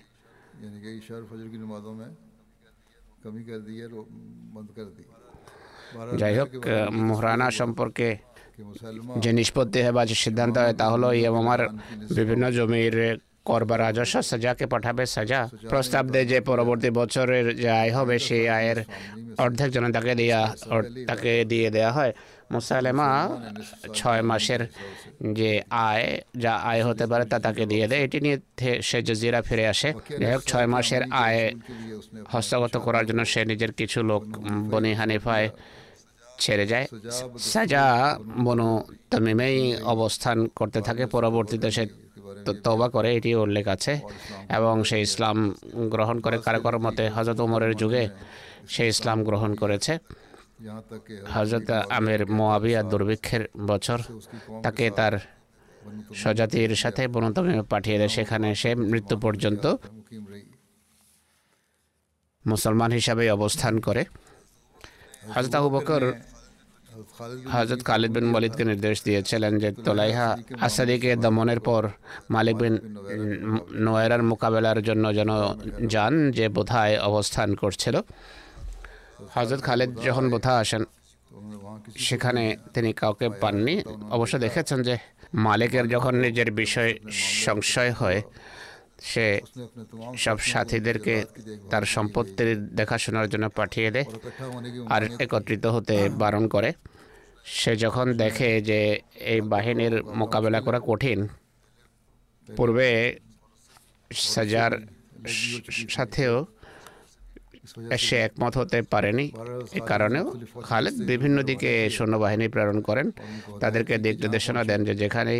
কমি 3.24 3.42
কর 3.44 3.58
দিয়ে 3.58 3.84
বন্ধ 4.54 4.68
কর 4.76 4.88
দিয়ে 4.96 5.13
যাই 6.16 6.38
হোক 6.38 6.50
মোহরানা 6.92 7.50
সম্পর্কে 7.50 8.08
যে 9.18 9.32
নিষ্পত্তি 9.32 9.82
হবার 9.82 10.06
যে 10.06 10.14
সিদ্ধান্ত 10.14 10.58
হয় 10.58 10.72
তা 10.72 10.86
হলো 10.90 11.08
আমার 11.38 11.60
বিভিন্ন 12.16 12.50
জমির 12.50 13.18
কর 13.44 13.64
বা 13.64 13.78
রাজস্ব 13.78 14.22
সাজাকে 14.22 14.66
পাঠাবে 14.66 15.06
সাজা 15.06 15.40
প্রস্তাব 15.68 16.04
দেয় 16.10 16.26
যে 16.26 16.38
পরবর্তী 16.40 16.90
বছরের 16.90 17.56
যে 17.56 17.70
আয় 17.70 17.92
হবে 17.92 18.18
সেই 18.18 18.48
আয়ের 18.48 18.78
অর্ধেক 19.38 19.70
জনতাকে 19.70 20.14
দেওয়া 20.14 20.42
তাকে 21.06 21.44
দিয়ে 21.44 21.70
দেওয়া 21.70 21.92
হয়। 21.92 22.12
মুসালেমা 22.52 23.08
ছয় 23.94 24.22
মাসের 24.22 24.62
যে 25.32 25.50
আয় 25.70 26.20
যা 26.38 26.52
আয় 26.70 26.82
হতে 26.84 27.06
পারে 27.06 27.24
তা 27.24 27.38
তাকে 27.38 27.66
দিয়ে 27.66 27.88
দেয় 27.88 28.00
এটি 28.00 28.20
নিয়ে 28.20 28.38
সে 28.82 29.02
জজিরা 29.02 29.42
ফিরে 29.42 29.66
আসে। 29.66 29.88
যাই 30.20 30.32
হোক 30.34 30.42
ছয় 30.42 30.66
মাসের 30.66 31.02
আয় 31.24 31.54
হস্তগত 32.28 32.76
করার 32.76 33.06
জন্য 33.06 33.24
সে 33.24 33.44
নিজের 33.44 33.72
কিছু 33.72 34.02
লোক 34.02 34.22
বনি 34.70 34.92
হানিফায় 34.94 35.48
ছেড়ে 36.38 36.66
যায়। 36.66 36.86
সাজা 37.38 37.84
বনু 38.44 38.84
তামিমেই 39.10 39.76
অবস্থান 39.76 40.46
করতে 40.46 40.80
থাকে। 40.82 41.06
পরবর্তীতে 41.06 41.70
সে 41.70 41.86
তবা 42.64 42.88
করে, 42.88 43.14
এটি 43.14 43.34
উল্লেখ 43.34 43.68
আছে। 43.68 44.00
এবং 44.50 44.84
সে 44.84 45.00
ইসলাম 45.00 45.54
গ্রহণ 45.74 46.20
করে। 46.20 46.38
কারও 46.38 46.78
মতে 46.78 47.08
হজরত 47.08 47.40
ওমরের 47.40 47.76
যুগে 47.76 48.08
সে 48.68 48.88
ইসলাম 48.88 49.24
গ্রহণ 49.24 49.54
করেছে। 49.54 49.98
হজরত 51.30 51.70
আমের 51.70 52.26
মোয়াবিয়া 52.26 52.82
দুর্ভিক্ষের 52.82 53.48
বছর 53.66 53.98
তাকে 54.62 54.90
তার 54.90 55.18
স্বজাতির 56.14 56.76
সাথে 56.76 57.08
বনতমে 57.08 57.62
পাঠিয়ে 57.62 57.98
দেয়। 57.98 58.08
সেখানে 58.08 58.54
সে 58.54 58.74
মৃত্যু 58.74 59.18
পর্যন্ত 59.18 59.76
মুসলমান 62.46 62.92
হিসাবে 62.92 63.30
অবস্থান 63.30 63.80
করে। 63.80 64.04
হজরত 65.32 65.54
আবু 65.58 65.68
বকর 65.76 66.02
হজরত 67.54 67.80
খালিদ 67.88 68.10
বিন 68.16 68.26
ওয়ালিদকে 68.32 68.64
নির্দেশ 68.70 68.96
দিয়েছিলেন 69.06 69.52
যে 69.62 69.68
তোলাইহা 69.86 70.28
আসাদিকে 70.66 71.10
দমনের 71.24 71.60
পর 71.68 71.82
মালিক 72.34 72.56
বিন 72.62 72.74
নোয়েরার 73.84 74.22
মোকাবেলার 74.30 74.78
জন্য 74.88 75.04
যেন 75.18 75.30
যান, 75.94 76.14
যে 76.38 76.46
বোধায় 76.56 76.94
অবস্থান 77.08 77.48
করছিল। 77.62 77.96
হজরত 79.34 79.60
খালিদ 79.68 79.90
যখন 80.06 80.24
বোথা 80.32 80.52
আসেন, 80.62 80.82
সেখানে 82.06 82.42
তিনি 82.74 82.90
কাউকে 83.00 83.26
পাননি। 83.42 83.74
অবশ্য 84.16 84.34
দেখেছেন 84.44 84.78
যে 84.88 84.94
মালিকের 85.46 85.86
যখন 85.94 86.14
নিজের 86.24 86.48
বিষয় 86.62 86.90
সংশয় 87.46 87.92
হয় 88.00 88.20
সে 89.10 89.26
সব 90.24 90.36
সাথীদেরকে 90.52 91.14
তার 91.70 91.84
সম্পত্তির 91.94 92.50
দেখাশোনার 92.80 93.26
জন্য 93.32 93.46
পাঠিয়ে 93.58 93.88
দেয় 93.94 94.08
আর 94.94 95.02
একত্রিত 95.24 95.64
হতে 95.74 95.96
বারণ 96.22 96.44
করে। 96.54 96.70
সে 97.58 97.72
যখন 97.84 98.06
দেখে 98.22 98.50
যে 98.68 98.80
এই 99.32 99.40
বাহিনীর 99.52 99.94
মোকাবেলা 100.20 100.60
করা 100.66 100.80
কঠিন, 100.88 101.18
পূর্বে 102.48 102.88
সাজার 104.10 104.72
সাথেও 105.96 106.34
সে 108.04 108.16
একমত 108.26 108.52
হতে 108.60 108.78
পারেনি 108.92 109.26
এ 109.72 109.80
কারণেও 109.90 110.26
খালেদ 110.64 110.96
বিভিন্ন 111.10 111.36
দিকে 111.42 111.70
সৈন্যবাহিনী 111.96 112.46
প্রেরণ 112.54 112.78
করেন 112.88 113.06
তাদেরকে 113.62 113.94
দিক 114.04 114.16
নির্দেশনা 114.22 114.62
দেন 114.64 114.80
যে 114.88 114.94
যেখানে 115.02 115.32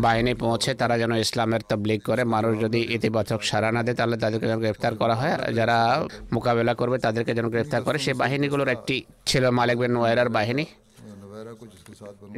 বাহিনী 0.00 0.32
পৌঁছে 0.42 0.70
তারা 0.80 0.94
যেন 1.02 1.12
ইসলামের 1.24 1.62
তবলিগ 1.70 2.00
করে 2.08 2.22
মানুষ 2.34 2.52
যদি 2.64 2.80
ইতিবাচক 2.96 3.40
সারা 3.50 3.70
না 3.76 3.80
দেয় 3.82 3.96
তাহলে 3.98 4.16
তাদেরকে 4.16 4.46
যেন 4.46 4.58
গ্রেফতার 4.62 4.94
করা 5.02 5.14
হয় 5.14 5.32
আর 5.36 5.42
যারা 5.58 5.76
মোকাবেলা 6.32 6.72
করবে 6.80 6.96
তাদেরকে 6.98 7.32
যেন 7.38 7.46
গ্রেফতার 7.54 7.82
করে 7.82 7.98
সেই 7.98 8.16
বাহিনীগুলোর 8.22 8.70
একটি 8.76 8.96
ছিল 9.26 9.44
মালিক 9.58 9.76
বিন 9.80 9.92
ওয়ারার 9.96 10.30
বাহিনী 10.30 10.64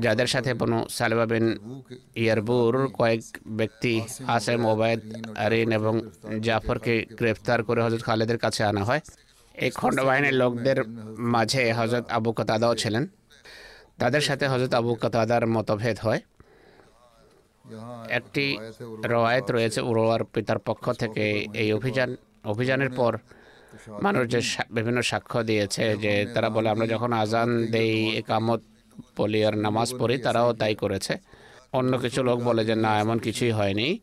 যাদের 0.05 0.29
সাথে 0.29 0.51
কোনো 0.55 0.79
সালেবা 0.91 1.27
বিন 1.27 1.47
ইয়ারবুর 2.17 2.75
কয়েক 2.99 3.23
ব্যক্তি 3.59 3.95
আসেম 4.29 4.61
ওবায়দ 4.65 5.01
আরিন 5.37 5.71
এবং 5.73 5.95
জাফরকে 6.41 6.95
গ্রেফতার 7.19 7.61
করে 7.63 7.81
হজরত 7.83 8.03
খালেদের 8.03 8.39
কাছে 8.39 8.63
আনা 8.65 8.83
হয় 8.85 9.03
এই 9.55 9.71
খণ্ডবাহিনীর 9.71 10.35
লোকদের 10.35 10.79
মাঝে 11.19 11.73
হজরত 11.73 12.11
আবু 12.11 12.33
কতাদাও 12.33 12.75
ছিলেন। 12.75 13.07
তাদের 13.99 14.21
সাথে 14.21 14.49
হজরত 14.49 14.75
আবু 14.75 14.95
কতাদার 14.95 15.47
মতভেদ 15.47 15.99
হয়। 16.03 16.21
একটি 18.09 18.59
রওয়ায়ত 19.05 19.51
রয়েছে 19.51 19.81
উরোয়ার 19.81 20.25
পিতার 20.25 20.59
পক্ষ 20.59 20.93
থেকে 20.93 21.47
এই 21.55 21.73
অভিযান। 21.73 22.17
অভিযানের 22.45 22.91
পর 22.91 23.19
মানুষ 24.03 24.29
যে 24.29 24.41
বিভিন্ন 24.71 25.03
সাক্ষ্য 25.03 25.43
দিয়েছে 25.43 25.97
যে 25.97 26.27
তারা 26.35 26.51
বলে 26.51 26.69
আমরা 26.69 26.87
যখন 26.87 27.13
আজান 27.13 27.67
দেই 27.67 28.17
একামত 28.17 28.61
বলি 29.17 29.45
আর 29.45 29.55
নামাজ 29.59 29.95
পড়ি 29.99 30.19
তারাও 30.19 30.53
তাই 30.53 30.75
করেছে। 30.75 31.19
অন্য 31.73 31.99
কিছু 31.99 32.23
লোক 32.23 32.41
বলে 32.43 32.65
যে 32.65 32.75
না 32.75 33.01
এমন 33.01 33.19
কিছুই 33.19 33.51
হয়নি। 33.51 34.01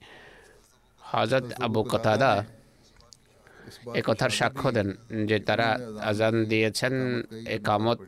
হজরত 1.01 1.53
আবু 1.61 1.83
কতাদা 1.83 2.45
কথার 4.07 4.31
সাক্ষ্য 4.39 4.67
দেন 4.77 4.89
যে 5.29 5.37
তারা 5.47 5.67
আজান 6.09 6.35
দিয়েছেন 6.51 6.93
একামত 7.57 7.99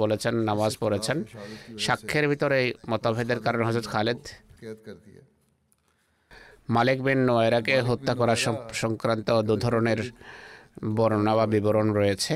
বলেছেন, 0.00 0.34
নামাজ 0.48 0.72
পড়েছেন। 0.82 1.18
সাক্ষ্যের 1.86 2.26
ভিতরে 2.30 2.56
এই 2.64 2.68
মতভেদের 2.90 3.38
কারণ 3.46 3.60
হজরত 3.68 3.86
খালেদ। 3.94 4.20
মালিক 6.76 6.98
বিন 7.06 7.20
নোয়েরাকে 7.28 7.74
হত্যা 7.88 8.12
করা 8.20 8.34
সংক্রান্ত 8.82 9.28
দু 9.48 9.54
ধরনের 9.64 10.00
বর্ণনা 10.96 11.32
বা 11.38 11.44
বিবরণ 11.54 11.88
রয়েছে। 12.00 12.32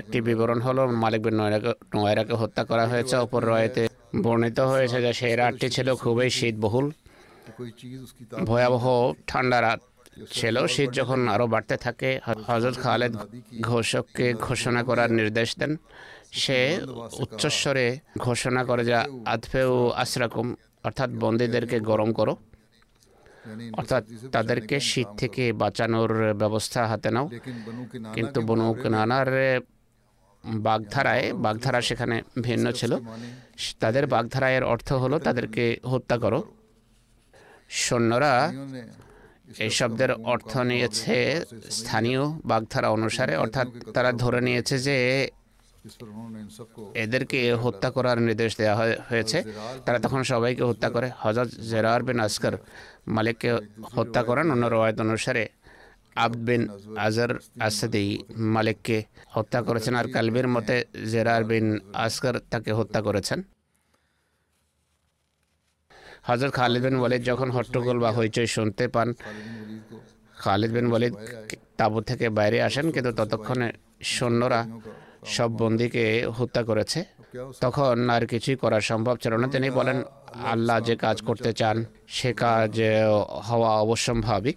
একটি 0.00 0.18
বিবরণ 0.28 0.58
হলো 0.66 0.82
মালিক 1.04 1.20
বিন 1.26 1.34
নোয়েরাকে 1.40 1.70
নোয়েরাকে 1.94 2.34
হত্যা 2.42 2.62
করা 2.70 2.84
হয়েছে। 2.92 3.14
অপর 3.24 3.42
রয়েতে 3.52 3.82
বর্ণিত 4.24 4.58
হয়েছে 4.72 4.98
যে 5.04 5.12
সেই 5.20 5.34
রাতটি 5.40 5.66
ছিল 5.76 5.88
খুবই 6.02 6.28
শীতবহুল, 6.38 6.86
ভয়াবহ 8.48 8.84
ঠান্ডা 9.30 9.58
রাত। 9.66 9.80
ছিল, 10.38 10.56
শীত 10.74 10.90
যখন 10.98 11.20
আরও 11.34 11.46
বাড়তে 11.54 11.76
থাকে 11.84 12.10
হজরত 12.48 12.76
খালেদ 12.84 13.14
ঘোষককে 13.68 14.26
ঘোষণা 14.46 14.80
করার 14.88 15.10
নির্দেশ 15.18 15.48
দেন। 15.60 15.72
সে 16.42 16.58
উচ্চস্বরে 17.22 17.86
ঘোষণা 18.26 18.62
করে 18.68 18.82
যা 18.90 19.00
আধফে 19.34 19.62
ও 19.74 19.78
আশরাকুম 20.02 20.46
অর্থাৎ 20.86 21.10
বন্দীদেরকে 21.22 21.76
গরম 21.90 22.10
করো। 22.18 22.34
অর্থাৎ 23.80 24.02
তাদেরকে 24.34 24.76
শীত 24.90 25.08
থেকে 25.20 25.44
বাঁচানোর 25.62 26.12
ব্যবস্থা 26.40 26.80
হাতে 26.90 27.10
নাও। 27.14 27.26
কিন্তু 28.16 28.38
বনু 28.48 28.66
নানার 28.94 29.30
বাগধারায়, 30.66 31.26
বাগধারা 31.44 31.80
সেখানে 31.88 32.16
ভিন্ন 32.46 32.66
ছিল। 32.78 32.92
তাদের 33.82 34.04
বাগধারায়ের 34.14 34.64
অর্থ 34.72 34.88
হলো, 35.02 35.16
তাদেরকে 35.26 35.64
হত্যা 35.92 36.16
করো। 36.24 36.40
সৈন্যরা 37.84 38.32
এই 39.58 39.70
শব্দের 39.70 40.10
অর্থ 40.12 40.56
নিয়েছে 40.58 41.44
স্থানীয় 41.70 42.22
বাগধারা 42.44 42.88
অনুসারে, 42.90 43.36
অর্থাৎ 43.36 43.66
তারা 43.94 44.12
ধরে 44.12 44.40
নিয়েছে 44.40 44.78
যে 44.78 44.96
এদেরকে 46.94 47.54
হত্যা 47.54 47.90
করার 47.90 48.18
নির্দেশ 48.22 48.56
দেওয়া 48.56 48.76
হয়েছে। 49.10 49.38
তারা 49.86 49.98
তখন 49.98 50.22
সবাইকে 50.22 50.64
হত্যা 50.64 50.90
করে। 50.90 51.10
হজরত 51.18 51.48
জেরার 51.70 52.02
বিন 52.02 52.20
আসকর 52.20 52.54
মালিককে 53.08 53.50
হত্যা 53.96 54.22
করেন। 54.22 54.50
অন্য 54.50 54.66
রায়ত 54.66 55.00
অনুসারে 55.00 55.48
আব্দ 56.16 56.38
বিন 56.48 56.68
আজর 56.98 57.38
আসাদি 57.60 58.18
মালিককে 58.36 59.02
হত্যা 59.28 59.62
করেছেন 59.62 59.94
আর 59.94 60.06
কালবির 60.12 60.48
মতে 60.48 60.84
জেরার 61.12 61.44
বিন 61.44 61.78
আসকর 61.94 62.34
তাকে 62.50 62.72
হত্যা 62.72 63.00
করেছেন। 63.02 63.42
হজরত 66.28 66.52
খালিদ 66.58 66.82
বিন 66.86 66.96
ওয়ালিদ 67.00 67.22
যখন 67.30 67.48
হট্টগোল 67.56 67.96
বা 68.04 68.10
হইচই 68.18 68.48
শুনতে 68.56 68.84
পান, 68.94 69.08
খালিদ 70.42 70.72
বিন 70.76 70.86
ওয়ালিদ 70.90 71.14
তাঁবু 71.78 71.98
থেকে 72.10 72.26
বাইরে 72.38 72.58
আসেন, 72.68 72.86
কিন্তু 72.94 73.10
ততক্ষণে 73.18 73.68
সৈন্যরা 74.14 74.60
সব 75.36 75.50
বন্দিকে 75.62 76.04
হত্যা 76.38 76.62
করেছে। 76.68 77.00
তখন 77.64 77.96
আর 78.14 78.22
কিছুই 78.32 78.56
করা 78.62 78.78
সম্ভব 78.90 79.14
ছিল 79.22 79.32
না। 79.42 79.46
তিনি 79.54 79.68
বলেন, 79.78 79.98
আল্লাহ 80.52 80.76
যে 80.88 80.94
কাজ 81.04 81.16
করতে 81.28 81.50
চান, 81.60 81.76
সে 82.16 82.30
কাজ 82.44 82.72
হওয়া 83.48 83.70
অবশ্যম্ভাবী। 83.84 84.52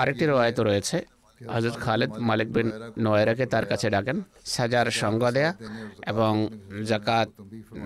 আরেকটি 0.00 0.24
রয়ায়ত 0.26 0.58
রয়েছে 0.68 0.96
হজরত 1.40 1.76
খালেদ 1.80 2.10
মালিক 2.28 2.48
বিন 2.52 2.68
নোয়েরাকে 2.98 3.46
তার 3.46 3.66
কাছে 3.66 3.90
ডাকেন। 3.90 4.22
সাজার 4.44 4.88
সঙ্গ 5.02 5.30
দেয়া 5.30 5.54
এবং 6.06 6.32
জাকাত 6.86 7.28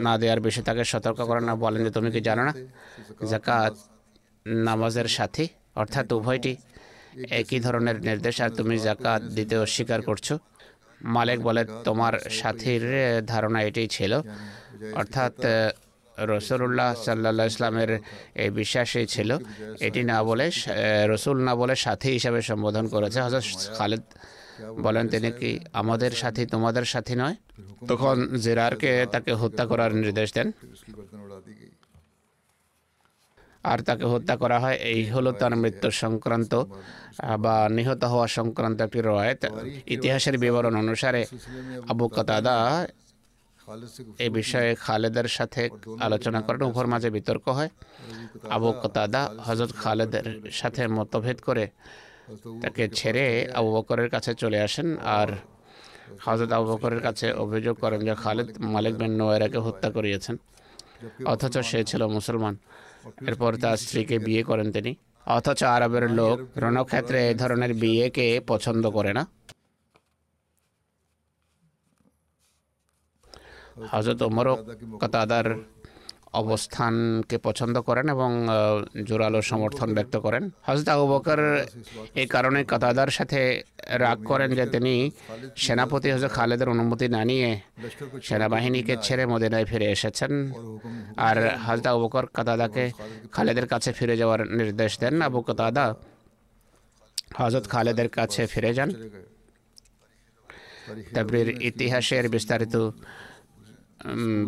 না 0.05 0.19
দেওয়ার 0.19 0.41
বিষয়ে 0.41 0.65
তাকে 0.65 0.85
সতর্ক 0.85 1.21
করেন 1.23 1.45
না। 1.45 1.55
বলেন 1.55 1.85
যে 1.85 1.91
তুমি 1.91 2.11
কি 2.11 2.21
জানো 2.21 2.43
না? 2.45 2.53
জাকাত 3.27 3.75
নামাজের 4.47 5.09
সাথী। 5.17 5.47
অর্থাৎ 5.75 6.13
উভয়টি 6.13 6.57
একই 7.31 7.61
ধরনের 7.61 7.97
নির্দেশ। 8.01 8.41
আর 8.41 8.51
তুমি 8.51 8.79
জাকাত 8.79 9.23
দিতে 9.23 9.55
অস্বীকার 9.57 10.03
করছ? 10.03 10.33
মালিক 11.03 11.41
বলে 11.41 11.63
তোমার 11.85 12.15
সাথীর 12.31 12.83
ধারণা 13.27 13.63
এটাই 13.63 13.89
ছিল। 13.89 14.13
অর্থাৎ 14.93 15.35
রসুল্লাহ 16.35 16.91
সাল্লা 17.07 17.45
ইসলামের 17.53 17.91
এই 18.43 18.51
বিশ্বাসই 18.59 19.07
ছিল। 19.15 19.31
এটি 19.87 20.01
না 20.13 20.19
বলে 20.29 20.47
রসুল 21.13 21.37
না 21.49 21.53
বলে 21.61 21.75
সাথী 21.85 22.11
হিসাবে 22.17 22.41
সম্বোধন 22.51 22.85
করেছে। 22.95 23.19
হজরত 23.27 23.45
খালেদ 23.79 24.05
বলেন, 24.85 25.05
তিনি 25.13 25.29
কি 25.41 25.51
আমাদের 25.81 26.13
সাথী, 26.23 26.43
তোমাদের 26.55 26.85
সাথী 26.93 27.15
নয়? 27.23 27.37
তখন 27.91 28.17
জেরারকে 28.45 28.91
তাকে 29.15 29.33
হত্যা 29.43 29.65
করার 29.71 29.91
নির্দেশ 30.01 30.29
দেন। 30.37 30.49
আর 33.71 33.79
তাকে 33.89 34.05
হত্যা 34.13 34.35
করা 34.43 34.57
হয়, 34.63 34.77
এই 34.93 35.03
হলো 35.15 35.31
তার 35.41 35.53
মৃত্যু 35.63 35.89
সংক্রান্ত 36.03 36.53
বা 37.45 37.57
নিহত 37.77 38.03
হওয়া 38.13 38.27
সংক্রান্ত 38.39 38.79
একটি 38.87 39.01
রয়েত। 39.11 39.43
ইতিহাসের 39.95 40.37
বিবরণ 40.43 40.75
অনুসারে 40.83 41.23
আবু 41.93 42.07
কাতাদা 42.15 42.57
এ 44.25 44.27
বিষয়ে 44.31 44.71
খালেদের 44.75 45.29
সাথে 45.29 45.63
আলোচনা 46.01 46.41
করেন 46.41 46.63
উভর 46.63 46.87
মাঝে 46.87 47.11
বিতর্ক 47.11 47.49
হয়। 47.49 47.71
আবু 48.57 48.69
কতাদা 48.83 49.23
হজরত 49.47 49.73
খালেদের 49.83 50.27
সাথে 50.51 50.83
মতভেদ 50.89 51.39
করে 51.41 51.65
তাকে 52.63 52.89
ছেড়ে 52.89 53.25
আবু 53.59 53.69
বকরের 53.77 54.09
কাছে 54.11 54.35
চলে 54.35 54.59
আসেন 54.61 54.89
আর 55.19 55.29
হজরত 56.27 56.51
আবু 56.53 56.67
বকরের 56.73 57.01
কাছে 57.01 57.27
অভিযোগ 57.33 57.77
করেন 57.79 58.01
যে 58.05 58.15
খালেদ 58.15 58.49
মালিক 58.75 58.95
বিন 58.99 59.13
নোয়েরাকে 59.17 59.59
হত্যা 59.59 59.91
করিয়েছেন, 59.91 60.37
অথচ 61.25 61.55
সে 61.71 61.85
ছিল 61.85 62.07
মুসলমান। 62.07 62.55
এরপর 63.27 63.51
তার 63.57 63.77
স্ত্রীকে 63.77 64.17
বিয়ে 64.19 64.43
করেন 64.43 64.73
তিনি। 64.73 64.93
অথচ 65.27 65.61
আরবের 65.77 66.11
লোক 66.11 66.37
রণক্ষেত্রে 66.57 67.19
এ 67.31 67.35
ধরনের 67.35 67.75
বিয়েকে 67.75 68.27
পছন্দ 68.47 68.85
করে 68.91 69.13
না। 69.13 69.23
হজরত 73.93 74.23
ওমরও 74.23 74.55
কাতাদার 75.01 75.47
অবস্থানকে 76.43 77.39
পছন্দ 77.39 77.77
করেন 77.81 78.09
এবং 78.09 78.31
জোরালো 79.09 79.43
সমর্থন 79.43 79.89
ব্যক্ত 79.95 80.17
করেন। 80.17 80.51
হজরত 80.67 80.89
আবু 80.89 81.07
বকর 81.09 81.41
এই 82.15 82.27
কারণে 82.27 82.65
কাতাদার 82.65 83.11
সাথে 83.11 83.41
রাগ 84.05 84.19
করেন 84.25 84.55
যে 84.55 84.67
তিনি 84.67 85.11
সেনাপতি 85.57 86.09
হজরত 86.13 86.33
খালেদের 86.33 86.69
অনুমতি 86.69 87.09
না 87.09 87.25
নিয়ে 87.25 87.61
সেনাবাহিনীকে 88.23 88.97
ছেড়ে 89.03 89.27
মদিনায় 89.27 89.65
ফিরে 89.65 89.87
এসেছেন। 89.91 90.33
আর 91.17 91.37
হজরত 91.67 91.87
আবু 91.87 92.01
বকর 92.05 92.25
কাতাদাকে 92.37 92.85
খালেদের 93.33 93.67
কাছে 93.67 93.93
ফিরে 93.93 94.15
যাওয়ার 94.17 94.41
নির্দেশ 94.59 94.99
দেন। 94.99 95.23
আবু 95.23 95.41
কাতাদা 95.41 95.95
হজরত 97.39 97.69
খালেদের 97.69 98.09
কাছে 98.09 98.47
ফিরে 98.47 98.75
যান। 98.75 98.91
তাবরির 101.15 101.49
ইতিহাসের 101.63 102.29
বিস্তারিত 102.29 102.77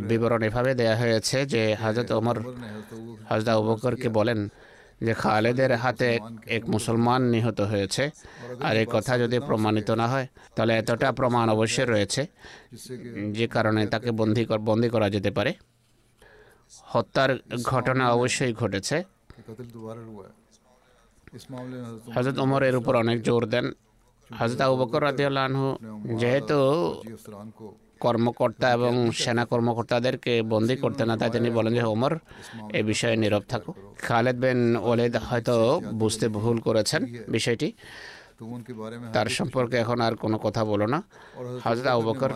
বিবরণ 0.08 0.42
এভাবে 0.42 0.74
দেয়া 0.74 0.96
হয়েছে 0.96 1.46
যে 1.46 1.74
হাজরত 1.74 2.12
ওমর 2.12 2.36
হজরত 3.30 3.48
উবকরকে 3.48 4.08
বলেন 4.08 4.48
যে 5.00 5.14
খালেদের 5.14 5.76
হাতে 5.76 6.18
এক 6.46 6.68
মুসলমান 6.68 7.22
নিহত 7.22 7.60
হয়েছে। 7.60 8.10
আর 8.60 8.76
এই 8.76 8.86
কথা 8.90 9.18
যদি 9.18 9.38
প্রমাণিত 9.38 9.90
না 9.90 10.06
হয় 10.08 10.26
তাহলে 10.56 10.78
এতটা 10.78 11.12
প্রমাণ 11.12 11.48
অবশ্যই 11.48 11.84
রয়েছে। 11.84 12.26
যে 13.32 13.46
কারণে 13.48 13.86
তাকে 13.86 14.10
বন্দি 14.10 14.46
বন্দি 14.46 14.88
করা 14.88 15.10
যেতে 15.10 15.30
পারে। 15.30 15.52
হত্যার 16.82 17.38
ঘটনা 17.62 18.10
অবশ্যই 18.10 18.52
ঘটেছে। 18.52 19.02
হজরত 22.14 22.38
ওমর 22.38 22.62
এর 22.62 22.76
উপর 22.76 22.96
অনেক 22.96 23.22
জোর 23.22 23.46
দেন। 23.46 23.72
হজরত 24.30 24.60
আবু 24.60 24.76
বকর 24.76 25.02
রাদিয়াল্লাহু 25.02 25.76
যেহেতু 26.16 26.58
কর্মকর্তা 28.04 28.66
এবং 28.76 28.92
সেনা 29.22 29.44
কর্মকর্তাদেরকে 29.50 30.32
বন্দি 30.52 30.74
করতে 30.82 31.02
না 31.08 31.14
তাই 31.20 31.30
তিনি 31.36 31.48
বলেন 31.58 31.72
যে 31.78 31.84
ওমর 31.94 32.12
এ 32.78 32.80
বিষয়ে 32.90 33.16
নীরব 33.22 33.44
থাকো। 33.52 33.70
খালেদ 34.06 34.36
বেন 34.42 34.60
ওলেদ 34.90 35.14
হয়তো 35.28 35.54
বুঝতে 36.00 36.26
ভুল 36.36 36.56
করেছেন 36.66 37.02
বিষয়টি। 37.36 37.68
তার 39.14 39.28
সম্পর্কে 39.38 39.76
এখন 39.84 39.98
আর 40.06 40.14
কোনো 40.24 40.36
কথা 40.46 40.62
বলো 40.70 40.86
না। 40.94 40.98
হজরত 41.64 41.86
আবকর 41.96 42.30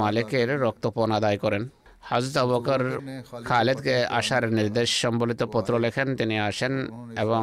মালিকের 0.00 0.48
রক্তপণ 0.64 1.08
আদায় 1.18 1.38
করেন। 1.44 1.64
হজরত 2.10 2.36
আবকর 2.44 2.80
খালেদকে 3.48 3.94
আসার 4.18 4.44
নির্দেশ 4.58 4.88
সম্বলিত 5.02 5.40
পত্র 5.54 5.72
লেখেন 5.84 6.08
তিনি 6.20 6.36
আসেন 6.50 6.72
এবং 7.24 7.42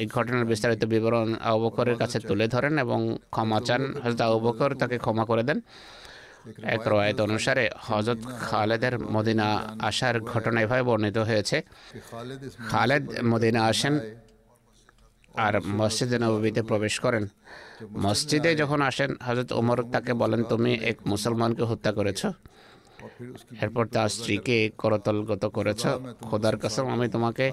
এই 0.00 0.06
ঘটনার 0.14 0.44
বিস্তারিত 0.50 0.82
বিবরণ 0.92 1.28
আবকরের 1.52 1.96
কাছে 2.02 2.18
তুলে 2.28 2.46
ধরেন 2.54 2.74
এবং 2.84 3.00
ক্ষমা 3.34 3.58
চান। 3.66 3.82
হজরত 4.02 4.20
আবকর 4.28 4.70
তাকে 4.80 4.96
ক্ষমা 5.04 5.24
করে 5.30 5.42
দেন। 5.48 5.58
এক 6.62 6.82
রয়েত 6.86 7.20
অনুসারে 7.20 7.70
হজরত 7.78 8.18
খালেদের 8.40 8.98
মদিনা 8.98 9.76
আসার 9.80 10.20
ঘটনা 10.20 10.60
এভাবে 10.60 10.82
বর্ণিত 10.82 11.18
হয়েছে। 11.18 11.62
খালেদ 12.58 13.24
মদিনা 13.24 13.66
আসেন 13.66 14.00
আর 15.34 15.54
মসজিদে 15.66 16.18
নবীতে 16.18 16.62
প্রবেশ 16.62 17.00
করেন। 17.00 17.28
মসজিদে 17.92 18.54
যখন 18.54 18.80
আসেন 18.82 19.16
হজরত 19.22 19.52
ওমর 19.52 19.78
তাকে 19.92 20.12
বলেন 20.12 20.44
তুমি 20.44 20.74
এক 20.74 20.96
মুসলমানকে 21.06 21.62
হত্যা 21.62 21.92
করেছ? 21.92 22.26
এরপর 23.60 23.86
তার 23.86 24.08
স্ত্রীকে 24.08 24.70
করতলগত 24.78 25.44
করেছ। 25.46 25.86
খোদার 26.22 26.56
কাসম 26.56 26.86
আমি 26.88 27.08
তোমাকে 27.08 27.52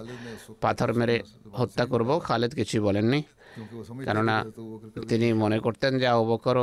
পাথর 0.62 0.94
মেরে 0.94 1.24
হত্যা 1.54 1.86
করব। 1.86 2.20
খালেদ 2.20 2.54
কিছুই 2.56 2.80
বলেননি। 2.80 3.24
কেননা 4.06 4.36
তিনি 5.10 5.28
মনে 5.44 5.58
করতেন 5.60 5.92
যে 6.02 6.08
অবকর 6.16 6.58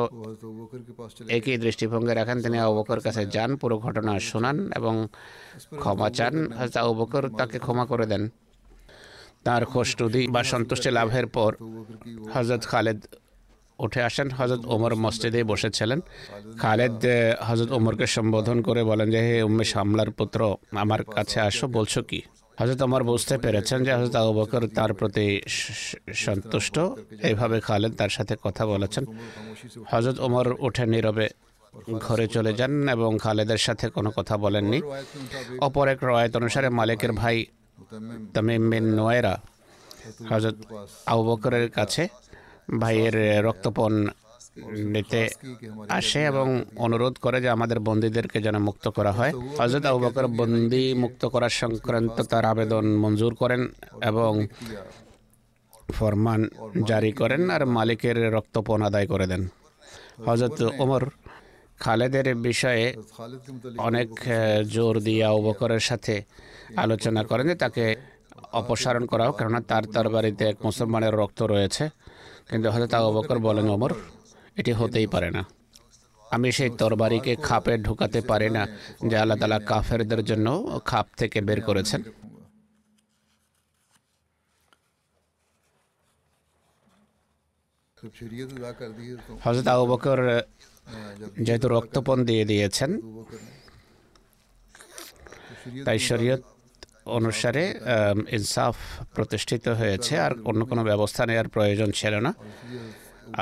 একই 1.29 1.57
দৃষ্টিভঙ্গি 1.57 2.13
রাখেন 2.15 2.39
তিনি 2.45 2.57
অবকর 2.63 2.99
কাছে 3.01 3.23
যান 3.27 3.51
পুরো 3.61 3.77
ঘটনা 3.79 4.13
শোনান 4.31 4.59
এবং 4.77 4.95
ক্ষমা 5.77 6.09
চান 6.11 6.35
তা 6.75 6.81
অবকর 6.83 7.25
তাকে 7.39 7.57
ক্ষমা 7.59 7.85
করে 7.87 8.07
দেন 8.07 8.23
তার 9.45 9.63
খোশনুদি 9.65 10.23
বা 10.29 10.41
সন্তুষ্টি 10.45 10.91
লাভের 10.91 11.27
পর 11.27 11.51
হজরত 12.35 12.63
খালেদ 12.67 13.01
উঠে 13.79 14.01
আসেন 14.03 14.29
হজরত 14.31 14.63
ওমর 14.67 14.93
মসজিদে 14.97 15.41
বসেছিলেন 15.45 16.01
খালেদ 16.59 16.97
হজরত 17.49 17.71
ওমরকে 17.73 18.07
সম্বোধন 18.07 18.59
করে 18.61 18.83
বলেন 18.85 19.09
যে 19.11 19.21
হে 19.27 19.37
উম্মেশ 19.43 19.71
হামলার 19.77 20.11
পুত্র 20.11 20.41
আমার 20.77 21.01
কাছে 21.07 21.39
আসো 21.41 21.65
বলছো 21.69 22.01
কি 22.03 22.21
হজরত 22.59 22.81
আমার 22.89 23.03
বুঝতে 23.11 23.35
পেরেছেন 23.45 23.79
যে 23.87 23.91
হজরত 23.99 24.15
আবু 24.21 24.33
বকর 24.39 24.63
তার 24.79 24.91
প্রতি 24.99 25.27
সন্তুষ্ট। 26.27 26.77
এইভাবে 27.29 27.57
খালেদ 27.69 27.93
তার 28.01 28.13
সাথে 28.17 28.35
কথা 28.47 28.63
বলেছেন। 28.73 29.05
হজরত 29.93 30.17
ওমর 30.27 30.47
উঠে 30.67 30.85
নীরবে 30.93 31.27
ঘরে 32.07 32.27
চলে 32.35 32.53
যান 32.59 32.73
এবং 32.97 33.11
খালেদের 33.25 33.61
সাথে 33.67 33.87
কোনো 33.97 34.11
কথা 34.19 34.35
বলেননি। 34.45 34.79
অপর 35.67 35.87
এক 35.93 36.01
রয়েত 36.11 36.33
অনুসারে 36.41 36.69
মালিকের 36.79 37.13
ভাই 37.21 37.37
তামিম 38.35 38.65
মিন 38.71 38.87
নোয়েরা 38.99 39.35
হজরত 40.31 40.57
আবু 41.13 41.23
বকরের 41.29 41.67
কাছে 41.79 42.03
ভাইয়ের 42.81 43.17
রক্তপণ 43.47 43.93
নিতে 44.95 45.21
আসে 45.99 46.21
এবং 46.33 46.47
অনুরোধ 46.85 47.15
করে 47.25 47.39
যে 47.45 47.49
আমাদের 47.57 47.79
বন্দীদেরকে 47.89 48.39
যেন 48.47 48.57
মুক্ত 48.69 48.85
করা 48.97 49.13
হয়। 49.19 49.33
হজরত 49.59 49.85
আবু 49.91 49.99
বকর 50.05 50.27
বন্দি 50.41 50.85
মুক্ত 51.03 51.23
করার 51.33 51.53
সংক্রান্ত 51.63 52.17
তার 52.31 52.45
আবেদন 52.53 52.85
মঞ্জুর 53.03 53.33
করেন 53.43 53.63
এবং 54.11 54.33
ফরমান 55.97 56.41
জারি 56.91 57.13
করেন 57.21 57.43
আর 57.55 57.63
মালিকের 57.77 58.19
রক্তপণ 58.37 58.79
আদায় 58.89 59.07
করে 59.13 59.27
দেন। 59.33 59.43
হজরত 60.27 60.59
ওমর 60.83 61.03
খালেদের 61.85 62.27
বিষয়ে 62.49 62.85
অনেক 63.89 64.11
জোর 64.75 64.95
দিয়ে 65.07 65.23
আবু 65.31 65.41
বকরের 65.47 65.83
সাথে 65.89 66.15
আলোচনা 66.85 67.23
করেন 67.31 67.45
যে 67.51 67.57
তাকে 67.65 67.85
অপসারণ 68.61 69.05
করা 69.11 69.25
হোক, 69.27 69.35
কেননা 69.39 69.61
তার 69.71 69.85
তরবারিতে 69.95 70.45
এক 70.53 70.57
মুসলমানের 70.67 71.15
রক্ত 71.21 71.41
রয়েছে। 71.53 71.85
কিন্তু 72.51 72.69
হজরত 72.75 72.93
আবু 72.99 73.11
বকর 73.17 73.39
বলেন, 73.49 73.67
ওমর 73.77 73.93
এটি 74.61 74.73
হতেই 74.79 75.09
পারে 75.15 75.31
না। 75.37 75.43
আমি 76.35 76.49
সেই 76.57 76.71
তরবারিকে 76.81 77.33
খাপে 77.49 77.75
ঢোকাতে 77.87 78.21
পারি 78.31 78.49
না, 78.57 78.63
যে 79.09 79.17
আল্লাহ 79.23 79.37
তালা 79.41 79.59
কাফেরদের 79.71 80.23
জন্য 80.31 80.47
খাপ 80.91 81.07
থেকে 81.21 81.39
বের 81.49 81.61
করেছেন। 81.69 82.03
হজরত 89.45 89.67
আবু 89.75 89.85
বকর 89.93 90.19
যেহেতু 91.47 91.67
রক্তপণ 91.77 92.19
দিয়ে 92.29 92.45
দিয়েছেন, 92.51 92.91
তাই 95.87 95.99
শরীয়ত 96.09 96.43
অনুসারে 97.19 97.65
ইনসাফ 98.37 98.77
প্রতিষ্ঠিত 99.17 99.65
হয়েছে 99.81 100.15
আর 100.25 100.33
অন্য 100.51 100.61
কোনো 100.71 100.83
ব্যবস্থা 100.91 101.23
নেওয়ার 101.29 101.49
প্রয়োজন 101.55 101.89
ছিল 101.99 102.15
না। 102.27 102.33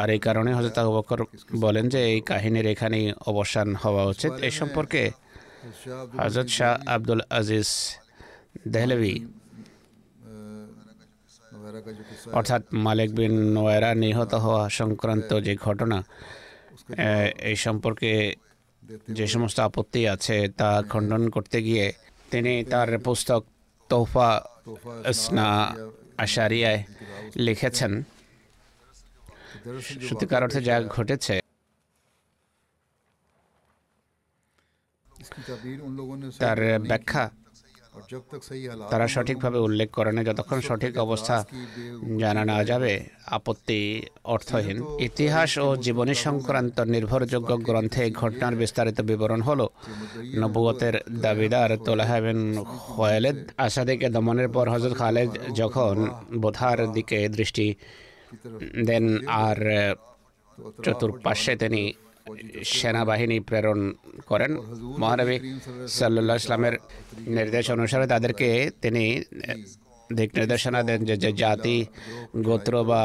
আর 0.00 0.08
এই 0.14 0.20
কারণে 0.26 0.50
হজরত 0.58 0.76
আবু 0.82 0.92
বকর 0.96 1.20
বলেন 1.64 1.84
যে 1.92 2.00
এই 2.12 2.20
কাহিনীর 2.30 2.66
এখানেই 2.74 3.06
অবসান 3.30 3.68
হওয়া 3.82 4.02
উচিত। 4.12 4.32
এ 4.48 4.50
সম্পর্কে 4.60 5.02
হজরত 6.22 6.48
শাহ 6.56 6.72
আব্দুল 6.94 7.22
আজিজ 7.38 7.68
দেহলভি, 8.74 9.14
অর্থাৎ 12.38 12.62
মালিক 12.86 13.10
বিন 13.18 13.34
নোয়েরা 13.54 13.90
নিহত 14.02 14.32
হওয়া 14.44 14.62
সংক্রান্ত 14.80 15.30
যে 15.46 15.54
ঘটনা 15.66 15.98
এই 17.50 17.56
সম্পর্কে 17.66 18.12
যে 19.16 19.26
সমস্ত 19.34 19.58
আপত্তি 19.68 20.00
আছে 20.14 20.36
তা 20.58 20.70
খণ্ডন 20.90 21.22
করতে 21.34 21.58
গিয়ে 21.66 21.86
তিনি 22.32 22.52
তার 22.72 22.88
পুস্তক 23.06 23.42
তোহফা 23.90 24.30
স্না 25.22 25.48
আশারিয়ায় 26.24 26.80
লিখেছেন। 27.46 27.92
সত্যিকার 30.08 30.44
অর্থে 30.44 30.60
যা 30.68 30.76
ঘটেছে। 30.96 31.34
তার 36.42 36.58
ব্যাখ্যা 36.90 37.24
তারা 38.90 39.06
সঠিকভাবে 39.14 39.58
উল্লেখ 39.66 39.88
করে 39.98 40.10
না 40.16 40.22
যতক্ষণ 40.28 40.58
সঠিক 40.68 40.92
অবস্থা 41.06 41.36
জানা 42.22 42.42
না 42.50 42.58
যাবে 42.70 42.92
আপত্তি 43.36 43.80
অর্থহীন। 44.34 44.78
ইতিহাস 45.08 45.50
ও 45.64 45.68
জীবনী 45.84 46.14
সংক্রান্ত 46.26 46.76
নির্ভরযোগ্য 46.94 47.50
গ্রন্থে 47.66 48.00
এই 48.06 48.12
ঘটনার 48.20 48.54
বিস্তারিত 48.62 48.98
বিবরণ 49.10 49.40
হল। 49.48 49.60
নবুয়তের 50.40 50.94
দাবিদার 51.24 51.70
তোলাহাবেন 51.86 52.40
খোয়ালেদ 52.90 53.38
আসাদিকে 53.64 54.08
দমনের 54.14 54.48
পর 54.54 54.66
হজরত 54.74 54.94
খালেদ 55.00 55.30
যখন 55.60 55.94
বোধার 56.42 56.78
দিকে 56.96 57.18
দৃষ্টি 57.36 57.66
দেন 58.86 59.04
আর 59.26 59.58
চতুর্পাশে 60.84 61.56
তিনি 61.56 61.82
সেনাবাহিনী 62.64 63.40
প্রেরণ 63.40 63.80
করেন। 64.26 64.50
মহানবী 64.98 65.36
সাল্লা 65.88 66.34
ইসলামের 66.36 66.74
নির্দেশ 67.28 67.70
অনুসারে 67.70 68.06
তাদেরকে 68.06 68.70
তিনি 68.82 69.04
দিক 70.10 70.30
নির্দেশনা 70.34 70.82
দেন 70.82 71.00
যে 71.04 71.16
যে 71.16 71.30
জাতি 71.32 71.76
গোত্র 72.42 72.84
বা 72.84 73.02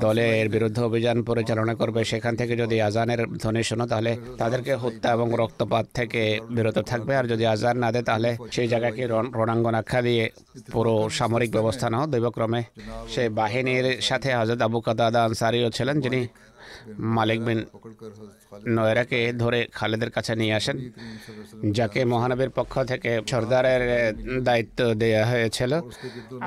দলের 0.00 0.48
বিরুদ্ধে 0.48 0.82
অভিযান 0.82 1.22
পরিচালনা 1.22 1.74
করবে, 1.74 2.04
সেখান 2.04 2.36
থেকে 2.36 2.56
যদি 2.56 2.80
আজানের 2.80 3.26
ধ্বনি 3.26 3.62
শোনো, 3.62 3.86
তাহলে 3.86 4.16
তাদেরকে 4.38 4.74
হত্যা 4.74 5.12
এবং 5.12 5.30
রক্তপাত 5.36 5.86
থেকে 5.94 6.40
বিরত 6.50 6.78
থাকবে। 6.78 7.16
আর 7.16 7.24
যদি 7.24 7.46
আজান 7.46 7.78
না 7.78 7.92
দেয়, 7.92 8.04
তাহলে 8.04 8.36
সেই 8.52 8.68
জায়গাকে 8.68 9.06
রণ- 9.06 9.32
রণাঙ্গন 9.32 9.74
আখ্যা 9.74 10.02
দিয়ে 10.02 10.30
পুরো 10.72 11.08
সামরিক 11.10 11.52
ব্যবস্থা 11.52 11.90
নাও। 11.90 12.06
দৈবক্রমে 12.06 12.62
সেই 13.08 13.28
বাহিনীর 13.28 14.00
সাথে 14.00 14.34
হজরত 14.34 14.62
আবু 14.62 14.80
কাদা 14.80 15.24
আনসারিও 15.24 15.70
ছিলেন, 15.70 16.00
যিনি 16.00 16.26
মালিক 17.16 17.40
বিন 17.46 17.60
নয়রাকে 18.76 19.20
ধরে 19.42 19.60
খালেদের 19.78 20.10
কাছে 20.16 20.32
নিয়ে 20.40 20.54
আসেন, 20.60 20.76
যাকে 21.78 22.00
মহানবীর 22.12 22.52
পক্ষ 22.58 22.74
থেকে 22.90 23.10
সর্দারের 23.30 23.82
দায়িত্ব 24.48 24.78
দেয়া 25.02 25.22
হয়েছিল। 25.30 25.72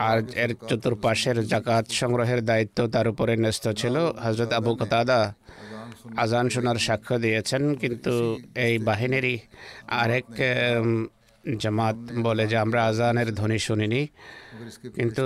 আর 0.08 0.18
এর 0.44 0.52
চতুর্পাশের 0.70 1.38
জাকাত 1.52 1.86
সংগ্রহের 2.00 2.42
দায়িত্ব 2.50 2.78
তার 2.96 3.08
উপরে 3.12 3.34
ন্যস্ত 3.44 3.66
ছিল। 3.82 3.96
হজরত 4.26 4.52
আবু 4.60 4.72
কতাদা 4.80 5.20
আজান 6.24 6.46
শোনার 6.54 6.78
সাক্ষ্য 6.88 7.16
দিয়েছেন, 7.26 7.64
কিন্তু 7.82 8.14
এই 8.66 8.74
বাহিনীরই 8.88 9.36
আরেক 10.02 10.30
জামাত 11.44 11.98
বলে 12.26 12.44
যে 12.52 12.58
আমরা 12.66 12.80
আজানের 12.90 13.30
ধ্বনি 13.40 13.60
শুনিনি। 13.68 14.02
কিন্তু 14.98 15.26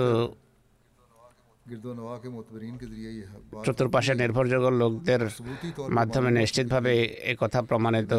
চতুর্পাশে 3.64 4.12
নির্ভরযোগ্য 4.14 4.68
লোকদের 4.68 5.22
মাধ্যমে 5.90 6.30
নিশ্চিতভাবে 6.30 6.92
এ 7.24 7.34
কথা 7.38 7.62
প্রমাণিত 7.62 8.12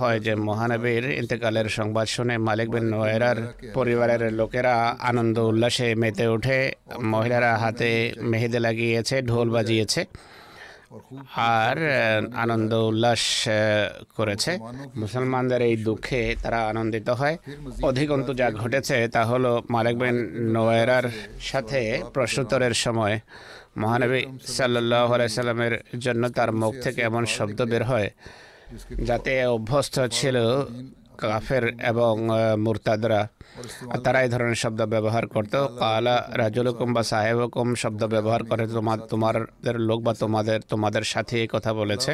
হয় 0.00 0.20
যে 0.20 0.34
মহানবীর 0.34 1.04
ইন্তেকালের 1.10 1.68
সংবাদ 1.68 2.06
শুনে 2.06 2.38
মালিক 2.38 2.68
বিন 2.70 2.84
নোয়েরার 2.84 3.38
পরিবারের 3.74 4.32
লোকেরা 4.32 4.74
আনন্দ 5.00 5.38
উল্লাসে 5.38 5.94
মেতে 5.94 6.28
উঠে 6.28 6.58
মহিলারা 7.02 7.56
হাতে 7.56 7.90
মেহেদে 8.22 8.58
লাগিয়েছে, 8.58 9.22
ঢোল 9.22 9.50
বাজিয়েছে। 9.50 10.00
আর 11.56 11.76
আনন্দ, 12.42 12.72
উল্লাস 12.90 13.24
করেছে। 14.18 14.52
মুসলমানদের 15.02 15.60
এই 15.68 15.74
দুঃখে 15.88 16.22
তারা 16.42 16.60
আনন্দিত 16.72 17.08
হয়। 17.20 17.36
অধিকন্তু 17.90 18.30
যা 18.40 18.48
ঘটেছে 18.62 18.96
তা 19.14 19.22
হলো 19.30 19.52
মালিক 19.74 19.96
বিন 20.02 20.16
নোয়েরার 20.54 21.06
সাথে 21.50 21.80
প্রশ্নোত্তরের 22.14 22.74
সময়। 22.84 23.16
মহানবী 23.82 24.20
সাল্লাহ 24.58 25.08
আলাইসাল্লামের 25.16 25.74
জন্য 26.04 26.22
তার 26.36 26.50
মুখ 26.60 26.72
থেকে 26.84 27.00
এমন 27.10 27.24
শব্দ 27.36 27.58
বের 27.70 27.84
হয়, 27.90 28.08
যাতে 29.08 29.32
অভ্যস্ত 29.54 29.96
ছিল 30.18 30.36
কাফের 31.22 31.64
এবং 31.90 32.14
মুরতাদরা। 32.64 33.20
আর 33.92 33.98
তারা 34.04 34.18
এই 34.24 34.30
ধরনের 34.34 34.58
শব্দ 34.64 34.80
ব্যবহার 34.94 35.24
করত। 35.34 35.54
কালা 35.82 36.16
রাজলকুম 36.42 36.88
বা 36.96 37.02
সাহেবকুম 37.12 37.68
শব্দ 37.82 38.02
ব্যবহার 38.14 38.42
করে 38.50 38.64
তোমার 38.76 38.98
তোমাদের 39.12 39.76
লোক 39.88 40.00
বা 40.06 40.12
তোমাদের 40.22 40.58
তোমাদের 40.72 41.04
সাথে 41.12 41.34
এই 41.44 41.48
কথা 41.54 41.70
বলেছে। 41.80 42.12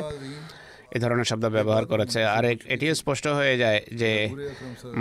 এ 0.97 0.99
ধরনের 1.05 1.29
শব্দ 1.31 1.45
ব্যবহার 1.57 1.85
করেছে। 1.93 2.21
আর 2.37 2.45
এটিও 2.75 2.95
স্পষ্ট 3.01 3.25
হয়ে 3.39 3.55
যায় 3.63 3.81
যে 4.01 4.11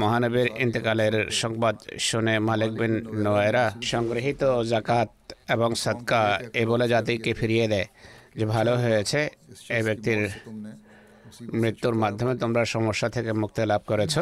মহানবীর 0.02 0.48
ইন্তেকালের 0.64 1.16
সংবাদ 1.42 1.76
শুনে 2.08 2.36
মালিক 2.50 2.72
বিন 2.80 2.94
নোয়েরা 3.26 3.66
সংগৃহীত 3.92 4.42
জাকাত 4.72 5.12
এবং 5.56 5.70
সাদকা 5.84 6.22
এ 6.62 6.64
বলে 6.72 6.86
জাতিকে 6.94 7.32
ফিরিয়ে 7.40 7.66
দেয়। 7.74 7.88
যে 8.38 8.46
ভালো 8.56 8.74
হয়েছে 8.84 9.20
এই 9.78 9.84
ব্যক্তির 9.88 10.22
মৃত্যুর 11.62 11.96
মাধ্যমে 12.04 12.34
তোমরা 12.44 12.64
সমস্যা 12.76 13.08
থেকে 13.16 13.32
মুক্তি 13.42 13.62
লাভ 13.72 13.82
করেছ। 13.92 14.16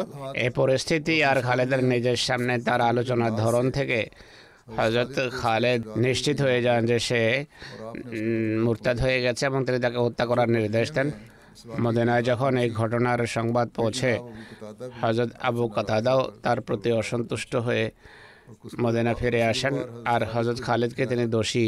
এই 0.44 0.50
পরিস্থিতি 0.60 1.14
আর 1.30 1.38
খালেদের 1.46 1.82
নিজের 1.92 2.18
সামনে 2.26 2.54
তার 2.66 2.80
আলোচনার 2.90 3.32
ধরন 3.42 3.66
থেকে 3.70 4.00
হজরত 4.78 5.16
খালেদ 5.40 5.80
নিশ্চিত 6.06 6.38
হয়ে 6.46 6.60
যান 6.66 6.80
যে 6.90 6.98
সে 7.08 7.20
মুরতাদ 8.64 8.96
হয়ে 9.04 9.18
গেছে 9.24 9.42
এবং 9.50 9.60
তিনি 9.66 9.78
তাকে 9.84 9.98
হত্যা 10.04 10.24
করার 10.30 10.48
নির্দেশ 10.56 10.88
দেন। 10.96 11.08
মদিনায় 11.84 12.24
যখন 12.30 12.52
এই 12.62 12.68
ঘটনার 12.80 13.20
সংবাদ 13.36 13.66
পৌঁছে 13.78 14.10
হজরত 15.02 15.30
আবু 15.48 15.64
কাতাদাও 15.74 16.20
তার 16.44 16.58
প্রতি 16.66 16.90
অসন্তুষ্ট 17.02 17.52
হয়ে 17.66 17.84
মদিনা 18.82 19.12
ফিরে 19.20 19.40
আসেন 19.52 19.74
আর 20.12 20.20
হজরত 20.32 20.58
খালিদকে 20.66 21.04
তিনি 21.10 21.24
দোষী 21.26 21.66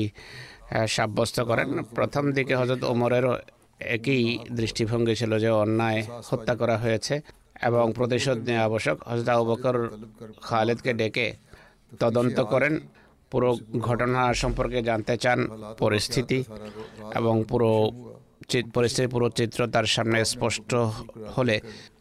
সাব্যস্ত 0.97 1.37
করেন। 1.41 1.69
প্রথম 1.97 2.25
দিকে 2.37 2.55
হজরত 2.61 2.83
ওমরেরও 2.93 3.35
একই 3.81 4.23
দৃষ্টিভঙ্গি 4.59 5.15
ছিল 5.21 5.33
যে 5.45 5.51
অন্যায় 5.63 6.01
হত্যা 6.31 6.55
করা 6.61 6.77
হয়েছে 6.85 7.15
এবং 7.69 7.85
প্রতিশোধ 7.99 8.39
নেওয়া 8.49 8.65
আবশ্যক। 8.69 8.97
হজরত 9.11 9.29
আবু 9.35 9.45
বকর 9.51 9.77
খালিদকে 10.49 10.93
ডেকে 11.01 11.27
তদন্ত 12.03 12.39
করেন। 12.53 12.75
পুরো 13.33 13.51
ঘটনা 13.89 14.21
সম্পর্কে 14.43 14.79
জানতে 14.89 15.15
চান 15.25 15.39
পরিস্থিতি 15.83 16.39
এবং 17.19 17.35
পুরো 17.51 17.71
পরিস্থিতির 18.77 19.11
পুরো 19.15 19.27
চিত্র 19.39 19.61
তার 19.75 19.87
সামনে 19.95 20.19
স্পষ্ট 20.33 20.71
হলে 21.37 21.57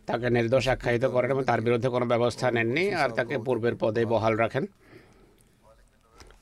তাকে 0.07 0.27
নির্দোষ 0.35 0.65
আখ্যায়িত 0.73 1.05
করেন 1.13 1.29
এবং 1.33 1.43
তার 1.49 1.61
বিরুদ্ধে 1.65 1.89
কোনো 1.95 2.05
ব্যবস্থা 2.13 2.45
নেননি 2.55 2.85
আর 3.01 3.09
তাকে 3.17 3.35
পূর্বের 3.45 3.75
পদে 3.81 4.01
বহাল 4.13 4.33
রাখেন। 4.43 4.65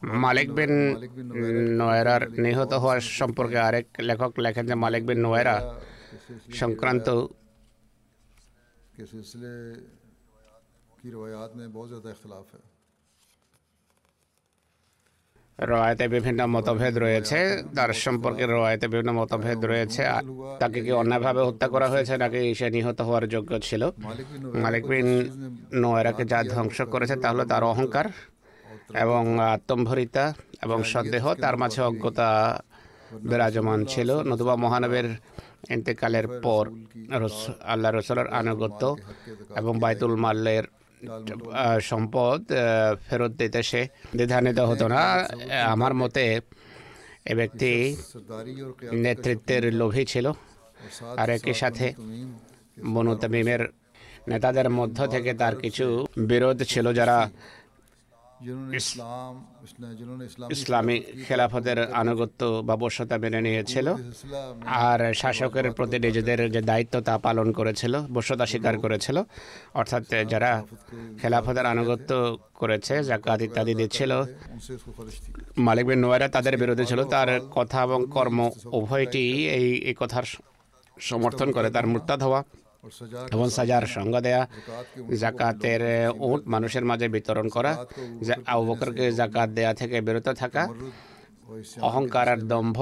মালিক 0.03 0.51
বিন 0.53 0.73
নোয়েরার 1.77 2.31
নিহত 2.31 2.73
হওয়ার 2.73 2.99
সম্পর্কে 2.99 3.57
আরেক 3.57 3.85
লেখক 3.99 4.39
লেখেন 4.39 4.65
যে 4.65 4.75
মালিক 4.75 5.05
বিন 5.05 5.19
নোয়েরা 5.21 5.55
সংক্রান্ত 6.53 7.07
রয়েতে 15.59 16.07
বিভিন্ন 16.07 16.47
মতভেদ 16.47 16.97
রয়েছে। 16.97 17.63
তার 17.75 17.93
সম্পর্কে 17.93 18.45
রয়েতে 18.45 18.87
বিভিন্ন 18.87 19.11
মতভেদ 19.13 19.65
রয়েছে। 19.65 20.03
তাকে 20.59 20.81
কি 20.81 20.91
অন্যায়ভাবে 20.91 21.41
হত্যা 21.43 21.67
করা 21.67 21.87
হয়েছে 21.89 22.17
নাকি 22.17 22.55
সে 22.55 22.69
নিহত 22.69 23.01
হওয়ার 23.01 23.27
যোগ্য 23.27 23.59
ছিল? 23.59 23.91
মালিক 24.63 24.83
বিন 24.87 25.07
নোয়েরাকে 25.73 26.25
যা 26.25 26.43
ধ্বংস 26.43 26.81
করেছে 26.81 27.15
তাহলে 27.15 27.45
তার 27.45 27.63
অহংকার 27.63 28.05
এবং 29.03 29.23
আত্মম্ভরিতা 29.39 30.25
এবং 30.63 30.83
সন্দেহ 30.83 31.23
তার 31.43 31.55
মাঝে 31.57 31.81
অজ্ঞতা 31.81 32.29
বিরাজমান 33.29 33.79
ছিল। 33.85 34.09
নতুবা 34.29 34.55
মহানবের 34.55 35.07
ইন্তেকালের 35.75 36.27
পর 36.45 36.63
আল্লাহ 37.73 37.89
রসলের 37.91 38.27
আনুগত্য 38.39 38.83
এবং 39.55 39.73
বাইতুল 39.79 40.15
মাল্লের 40.15 40.65
সম্পদ 41.81 42.39
ফেরত 43.05 43.31
দিতে 43.31 43.63
সে 43.63 43.81
দ্বিধান্বিত 44.15 44.59
হতো 44.59 44.85
না। 44.87 45.01
আমার 45.73 45.93
মতে 45.93 46.41
এ 47.31 47.33
ব্যক্তি 47.35 47.71
নেতৃত্বের 49.05 49.63
লোভী 49.73 50.05
ছিল। 50.05 50.25
আর 51.21 51.29
একই 51.29 51.53
সাথে 51.53 51.87
বনু 52.93 53.13
তামিমের 53.21 53.61
নেতাদের 54.27 54.67
মধ্য 54.69 54.97
থেকে 55.07 55.33
তার 55.33 55.55
কিছু 55.55 55.85
বিরোধ 56.29 56.57
ছিল 56.63 56.85
যারা 56.93 57.17
ইসলামী 60.55 60.97
খেলাফতের 61.27 61.79
আনুগত্য 62.01 62.41
বা 62.67 62.75
বর্ষতা 62.83 63.15
মেনে 63.23 63.39
নিয়েছিল। 63.47 63.87
আর 64.85 64.99
শাসকের 65.21 65.65
প্রতি 65.77 65.97
নিজেদের 66.05 66.39
যে 66.55 66.61
দায়িত্ব 66.69 66.95
তা 67.07 67.13
পালন 67.25 67.47
করেছিল 67.59 67.93
বর্ষতা 68.15 68.45
স্বীকার 68.51 68.75
করেছিল। 68.83 69.17
অর্থাৎ 69.79 70.03
যারা 70.31 70.51
খেলাফতের 71.21 71.65
আনুগত্য 71.73 72.11
করেছে 72.61 72.93
জাকাত 73.09 73.39
ইত্যাদি 73.47 73.73
দিচ্ছিল। 73.79 74.11
মালিক 75.67 75.85
বিন 75.89 75.99
নোয়ারা 76.03 76.27
তাদের 76.35 76.55
বিরোধী 76.61 76.85
ছিল। 76.91 76.99
তার 77.13 77.29
কথা 77.57 77.79
এবং 77.87 77.99
কর্ম 78.15 78.39
উভয়টি 78.79 79.25
এই 79.87 79.95
কথার 80.01 80.25
সমর্থন 81.09 81.47
করে 81.55 81.69
তার 81.75 81.85
মুরতাদ 81.91 82.19
হওয়া। 82.27 82.41
এবং 83.31 83.49
সাজার 83.49 83.85
সঙ্গ 83.87 84.13
দেয়া 84.19 84.41
জাকাতের 85.19 85.81
উট 86.29 86.41
মানুষের 86.47 86.85
মাঝে 86.85 87.07
বিতরণ 87.07 87.47
করা 87.49 87.71
আবুবকরকে 88.45 89.05
জাকাত 89.11 89.49
দেয়া 89.49 89.73
থেকে 89.73 90.01
বিরত 90.01 90.27
থাকা 90.29 90.63
অহংকার 91.81 92.27
আর 92.29 92.39
দম্ভ 92.47 92.77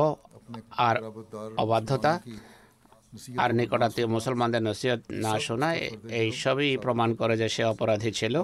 আর 0.87 0.95
অবাধ্যতা 1.57 2.13
আর 3.37 3.49
নিকটাত্মীয় 3.53 4.07
মুসলমানদের 4.07 4.63
নসিহত 4.63 5.01
না 5.25 5.33
শোনা 5.39 5.69
এই 6.21 6.31
সবই 6.31 6.77
প্রমাণ 6.77 7.09
করে 7.15 7.37
যে 7.37 7.47
সে 7.49 7.63
অপরাধী 7.63 8.11
ছিল। 8.11 8.35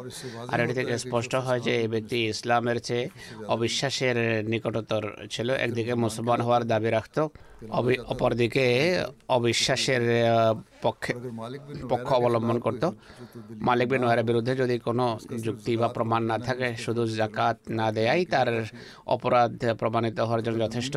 আর 0.47 0.57
এটি 0.59 0.73
থেকে 0.73 0.93
স্পষ্ট 0.97 1.33
হয় 1.35 1.59
যে 1.59 1.73
এই 1.81 1.87
ব্যক্তি 1.87 2.17
ইসলামের 2.27 2.77
চেয়ে 2.81 3.05
অবিশ্বাসের 3.47 4.17
নিকটতর 4.45 5.03
ছিল 5.29 5.49
একদিকে 5.65 5.93
মুসলমান 5.95 6.39
হওয়ার 6.41 6.63
দাবি 6.67 6.89
রাখত। 6.89 7.17
অপরদিকে 8.13 8.65
অবিশ্বাসের 9.37 10.03
পক্ষে 10.85 11.11
পক্ষ 11.89 12.07
অবলম্বন 12.19 12.57
করত। 12.65 12.83
মালিক 13.67 13.87
বিন 13.91 14.03
ওয়ারের 14.03 14.25
বিরুদ্ধে 14.29 14.53
যদি 14.55 14.75
কোনো 14.87 15.05
যুক্তি 15.45 15.71
বা 15.81 15.87
প্রমাণ 15.87 16.21
না 16.31 16.37
থাকে, 16.37 16.67
শুধু 16.85 17.01
জাকাত 17.19 17.57
না 17.79 17.87
দেয়াই 17.91 18.21
তার 18.33 18.49
অপরাধ 19.15 19.51
প্রমাণিত 19.81 20.17
হওয়ার 20.27 20.41
জন্য 20.45 20.57
যথেষ্ট। 20.65 20.95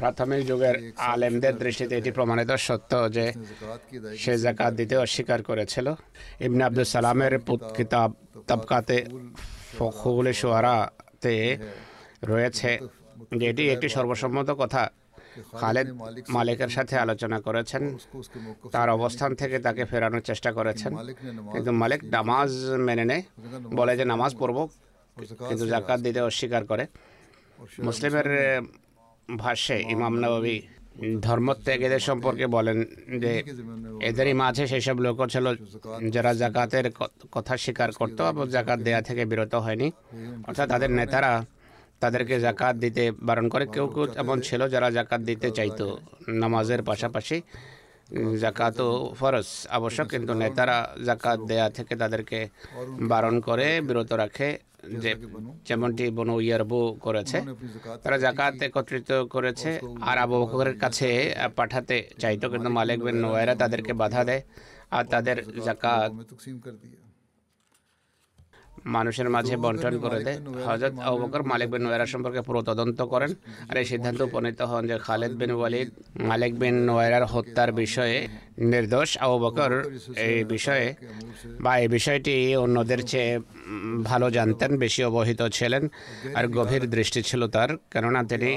প্রাথমিক 0.00 0.40
যুগের 0.50 0.76
আলেমদের 1.12 1.54
দৃষ্টিতে 1.62 1.94
এটি 2.00 2.10
প্রমাণিত 2.18 2.50
সত্য 2.66 2.92
যে 3.16 3.26
সে 4.22 4.32
জাকাত 4.44 4.72
দিতে 4.80 4.94
অস্বীকার 4.96 5.40
করেছিল। 5.42 5.86
ইবনে 6.46 6.62
আব্দুল 6.64 6.88
সালামের 6.94 7.34
কিতাব 7.76 8.10
তাবকাতে 8.48 8.98
ফখুল 9.78 10.26
সোহারাতে 10.40 11.34
রয়েছে 12.30 12.70
যেটি 13.40 13.62
একটি 13.74 13.88
সর্বসম্মত 13.96 14.50
কথা। 14.62 14.82
খালেদ 15.60 15.90
মালিকের 16.28 16.68
সাথে 16.68 16.98
আলোচনা 16.98 17.40
করেছেন। 17.40 17.96
তার 18.72 18.90
অবস্থান 18.90 19.34
থেকে 19.34 19.58
তাকে 19.58 19.84
ফেরানোর 19.84 20.20
চেষ্টা 20.20 20.52
করেছেন। 20.52 20.96
কিন্তু 21.52 21.72
মালিক 21.72 22.04
নামাজ 22.04 22.50
মেনে 22.70 23.04
নেয়। 23.04 23.22
বলে 23.62 23.96
যে 23.96 24.04
নামাজ 24.04 24.36
পড়ব 24.38 24.68
কিন্তু 25.48 25.66
জাকাত 25.66 26.00
দিতে 26.00 26.20
অস্বীকার 26.20 26.66
করে। 26.66 26.86
মুসলিমের 27.82 28.28
ভাষ্যে 29.36 29.84
ইমাম 29.88 30.14
নবী 30.14 30.60
ধর্মত্যাগীদের 31.20 32.00
সম্পর্কে 32.00 32.46
বলেন 32.46 32.84
যে 33.18 33.42
এদেরই 34.02 34.32
মাঝে 34.32 34.66
সেসব 34.66 34.98
লোক 34.98 35.26
ছিল 35.26 35.54
যারা 36.10 36.34
জাকাতের 36.34 36.90
কথা 37.32 37.56
স্বীকার 37.56 37.92
করতো 37.92 38.28
এবং 38.28 38.48
জাকাত 38.48 38.78
দেয়া 38.80 39.02
থেকে 39.02 39.24
বিরত 39.24 39.54
হয়নি। 39.54 39.92
অর্থাৎ 40.48 40.68
তাদের 40.68 40.90
নেতারা 40.90 41.46
তাদেরকে 42.04 42.34
জাকাত 42.46 42.74
দিতে 42.84 43.02
বারণ 43.28 43.46
করে। 43.52 43.64
কেউ 43.74 43.86
কেউ 43.94 44.04
এমন 44.22 44.36
ছিল 44.46 44.60
যারা 44.74 44.88
জাকাত 44.98 45.20
দিতে 45.30 45.48
চাইতো। 45.58 45.86
নামাজের 46.42 46.80
পাশাপাশি 46.90 47.36
জাকাত 48.44 48.78
ফরজ, 49.18 49.48
আবশ্যক, 49.76 50.06
কিন্তু 50.12 50.32
নেতারা 50.42 50.78
জাকাত 51.08 51.38
দেয়া 51.50 51.66
থেকে 51.76 51.94
তাদেরকে 52.02 52.38
বারণ 53.12 53.34
করে, 53.48 53.66
বিরত 53.88 54.10
রাখে। 54.22 54.48
যে 55.02 55.10
যেমনটি 55.68 56.04
বনু 56.18 56.34
ইয়ারবু 56.46 56.80
করেছে, 57.04 57.38
তারা 58.04 58.16
জাকাত 58.24 58.54
একত্রিত 58.66 59.10
করেছে 59.34 59.70
আর 60.10 60.16
আবহাওয়ার 60.24 60.70
কাছে 60.82 61.08
পাঠাতে 61.58 61.96
চাইতো। 62.22 62.46
কিন্তু 62.52 62.68
মালিক 62.78 62.98
বিন 63.06 63.16
নোয়েরা 63.24 63.54
তাদেরকে 63.62 63.92
বাধা 64.02 64.22
দেয় 64.28 64.42
আর 64.96 65.04
তাদের 65.12 65.36
জাকাত 65.66 66.10
মানুষের 68.84 69.28
মাঝে 69.34 69.54
বন্টন 69.64 69.94
করে 70.04 70.18
দেয়। 70.26 70.38
হজরত 70.66 70.94
আবু 71.06 71.16
বকর 71.22 71.40
মালিক 71.52 71.68
বিন 71.72 71.82
নোয়েরা 71.86 72.06
সম্পর্কে 72.12 72.40
পুরো 72.48 72.60
তদন্ত 72.70 72.98
করেন 73.12 73.30
আর 73.70 73.76
এই 73.80 73.86
সিদ্ধান্ত 73.90 74.20
উপনীত 74.28 74.60
হন 74.70 74.82
যে 74.90 74.96
খালেদ 75.06 75.32
বিন 75.40 75.50
ওয়ালিদ 75.58 75.88
মালিক 76.30 76.52
বিন 76.60 76.76
নোয়েরার 76.88 77.24
হত্যার 77.32 77.70
বিষয়ে 77.82 78.16
নির্দোষ। 78.72 79.10
আবু 79.24 79.36
বকর 79.44 79.72
এই 80.26 80.38
বিষয়ে 80.54 80.86
বা 81.64 81.72
এই 81.82 81.88
বিষয়টি 81.96 82.34
অন্যদের 82.64 83.00
চেয়ে 83.10 83.32
ভালো 84.10 84.26
জানতেন 84.30 84.70
বেশি 84.84 85.00
অবহিত 85.10 85.40
ছিলেন 85.58 85.82
আর 86.38 86.44
গভীর 86.58 86.84
দৃষ্টি 86.94 87.20
ছিল 87.28 87.42
তার 87.54 87.70
কেননা 87.92 88.20
তিনি 88.30 88.50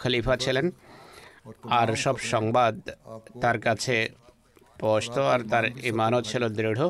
খলিফা 0.00 0.34
ছিলেন। 0.44 0.66
আর 1.80 1.88
সব 2.04 2.16
সংবাদ 2.32 2.74
তার 3.42 3.56
কাছে 3.66 3.96
পৌঁছত 4.78 5.16
আর 5.34 5.40
তার 5.50 5.64
ইমানও 5.90 6.20
ছিল 6.22 6.42
দৃঢ়। 6.48 6.82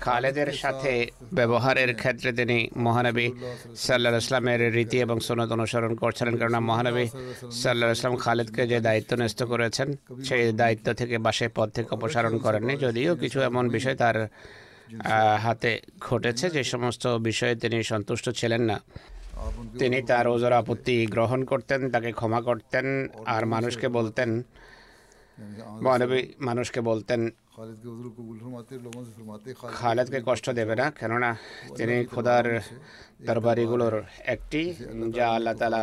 খালেদের 0.00 0.52
সাথে 0.52 1.06
ব্যবহারের 1.32 1.94
ক্ষেত্রে 1.94 2.32
তিনি 2.32 2.68
মহানবী 2.76 3.30
সাল্লাহ 3.76 4.16
ইসলামের 4.16 4.74
রীতি 4.74 5.00
এবং 5.00 5.20
সনদ 5.20 5.52
অনুসরণ 5.52 5.94
করছিলেন। 5.94 6.36
কারণ 6.36 6.58
মহানবী 6.58 7.06
সাল্লাহ 7.62 7.92
ইসলাম 7.92 8.16
খালেদকে 8.16 8.66
যে 8.66 8.80
দায়িত্ব 8.80 9.16
ন্যস্ত 9.16 9.42
করেছেন 9.42 9.96
সেই 10.24 10.52
দায়িত্ব 10.52 10.92
থেকে 10.92 11.18
বাসে 11.18 11.48
পদ 11.54 11.68
থেকে 11.70 11.88
অপসারণ 11.94 12.38
করেননি। 12.38 12.76
যদিও 12.76 13.16
কিছু 13.16 13.40
এমন 13.40 13.68
বিষয় 13.68 13.94
তার 13.94 14.28
হাতে 15.38 15.80
ঘটেছে 16.00 16.50
যে 16.50 16.64
সমস্ত 16.64 17.06
বিষয়ে 17.06 17.54
তিনি 17.54 17.82
সন্তুষ্ট 17.82 18.30
ছিলেন 18.30 18.62
না। 18.62 18.80
তিনি 19.78 20.02
তার 20.02 20.28
ওজোর 20.28 20.52
আপত্তি 20.52 21.06
গ্রহণ 21.06 21.44
করতেন 21.44 21.90
তাকে 21.90 22.12
ক্ষমা 22.12 22.40
করতেন 22.40 23.08
আর 23.26 23.46
মানুষকে 23.46 23.88
বলতেন 23.88 24.42
মহানবী 25.84 26.20
মানুষকে 26.48 26.80
বলতেন, 26.90 27.20
খালেদকে 29.80 30.18
কষ্ট 30.28 30.46
দেবে 30.58 30.74
না, 30.80 30.86
কেননা 31.00 31.30
তিনি 31.78 31.96
খোদার 32.14 32.46
দরবারিগুলোর 33.28 33.96
একটি, 34.34 34.62
যা 35.16 35.26
আল্লাহ 35.36 35.54
তালা 35.60 35.82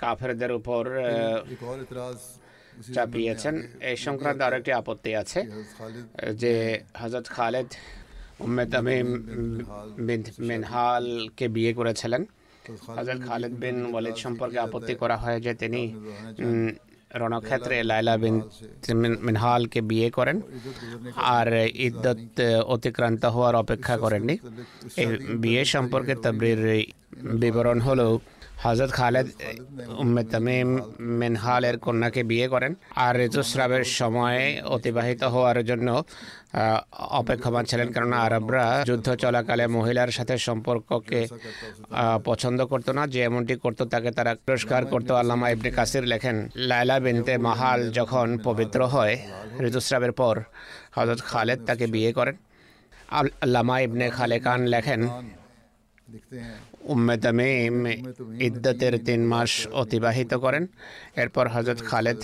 কাফেরদের 0.00 0.52
উপর 0.58 0.82
চাপিয়েছেন। 2.96 3.54
এই 3.90 3.96
সংক্রান্ত 4.06 4.40
আরেকটি 4.46 4.70
আপত্তি 4.80 5.10
আছে, 5.22 5.40
যে 6.42 6.52
হজরত 7.00 7.26
খালেদ 7.36 7.68
উম্মেদ 8.44 8.68
তামিম 8.74 9.08
বিনহালকে 10.48 11.46
বিয়ে 11.54 11.72
করেছিলেন। 11.78 12.22
হজরত 12.96 13.20
খালিদ 13.28 13.54
বিন 13.62 13.76
ওয়ালিদ 13.92 14.16
সম্পর্কে 14.24 14.58
আপত্তি 14.66 14.94
করা 15.02 15.16
হয় 15.22 15.38
যে 15.44 15.52
তিনি 15.62 15.82
রণক্ষেত্রে 17.22 17.76
লাইলা 17.90 18.14
বিন 18.22 18.36
মিনহালকে 19.26 19.80
বিয়ে 19.90 20.08
করেন 20.18 20.36
আর 21.36 21.48
ইদ্যত 21.86 22.38
অতিক্রান্ত 22.74 23.22
হওয়ার 23.34 23.54
অপেক্ষা 23.62 23.94
করেননি। 24.04 24.34
এই 25.02 25.08
বিয়ে 25.42 25.62
সম্পর্কে 25.74 26.14
তাবরির 26.24 26.62
বিবরণ 27.42 27.78
হলো 27.88 28.06
হজরত 28.62 28.90
খালেদ 28.90 29.26
উম্মে 29.98 30.24
তামিম 30.24 30.78
মিনহালের 31.00 31.78
কন্যাকে 31.78 32.22
বিয়ে 32.22 32.48
করেন। 32.48 32.74
আর 32.96 33.20
ঋতুস্রাবের 33.20 33.84
সময় 33.84 34.62
অতিবাহিত 34.62 35.22
হওয়ার 35.22 35.64
জন্য 35.64 36.04
অপেক্ষমান 36.92 37.64
ছিলেন। 37.64 37.92
কেননা 37.92 38.16
আরবরা 38.16 38.82
যুদ্ধ 38.86 39.14
চলাকালে 39.14 39.66
মহিলার 39.66 40.08
সাথে 40.08 40.38
সম্পর্ককে 40.38 41.26
পছন্দ 42.24 42.64
করতো 42.64 42.92
না। 42.92 43.06
যে 43.06 43.22
এমনটি 43.22 43.54
করতো, 43.54 43.84
তাকে 43.84 44.10
তারা 44.10 44.34
পুরস্কার 44.34 44.86
করতো। 44.86 45.14
আল্লামা 45.14 45.50
ইবনে 45.50 45.70
কাসির 45.70 46.02
লেখেন, 46.02 46.48
লায়লা 46.54 47.00
বিনতে 47.00 47.38
মাহাল 47.38 47.90
যখন 47.92 48.38
পবিত্র 48.44 48.86
হয়, 48.86 49.18
ঋতুস্রাবের 49.60 50.12
পর 50.12 50.42
হজরত 50.94 51.20
খালেদ 51.20 51.64
তাকে 51.66 51.86
বিয়ে 51.86 52.12
করেন। 52.12 52.36
আল- 53.10 53.30
আল্লামা 53.40 53.80
ইবনে 53.80 54.10
খালেকান 54.10 54.66
লেখেন 54.66 55.08
উম্মেদ 56.92 57.24
মেম 57.38 57.76
তিন 59.06 59.20
মাস 59.32 59.52
অতিবাহিত 59.82 60.32
করেন। 60.44 60.64
এরপর 61.22 61.44
হজরত 61.54 61.80
খালেদ 61.90 62.20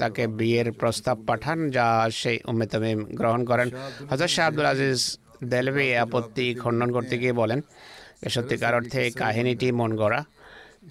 তাকে 0.00 0.22
বিয়ের 0.38 0.68
প্রস্তাব 0.80 1.16
পাঠান, 1.28 1.58
যা 1.76 1.86
সেই 2.20 2.36
উম্মে 2.50 2.66
তামিম 2.72 3.00
গ্রহণ 3.18 3.40
করেন। 3.50 3.68
হজরত 4.10 4.30
শাহ 4.34 4.44
আব্দুল 4.48 4.68
আজিজ 4.72 5.00
দেলভি 5.52 5.86
আপত্তি 6.04 6.46
খণ্ডন 6.62 6.88
করতে 6.96 7.14
গিয়ে 7.22 7.34
বলেন, 7.40 7.60
এ 8.26 8.28
সত্যিকার 8.34 8.72
অর্থে 8.78 9.02
কাহিনীটি 9.20 9.68
মন 9.78 9.90
গড়া। 10.00 10.20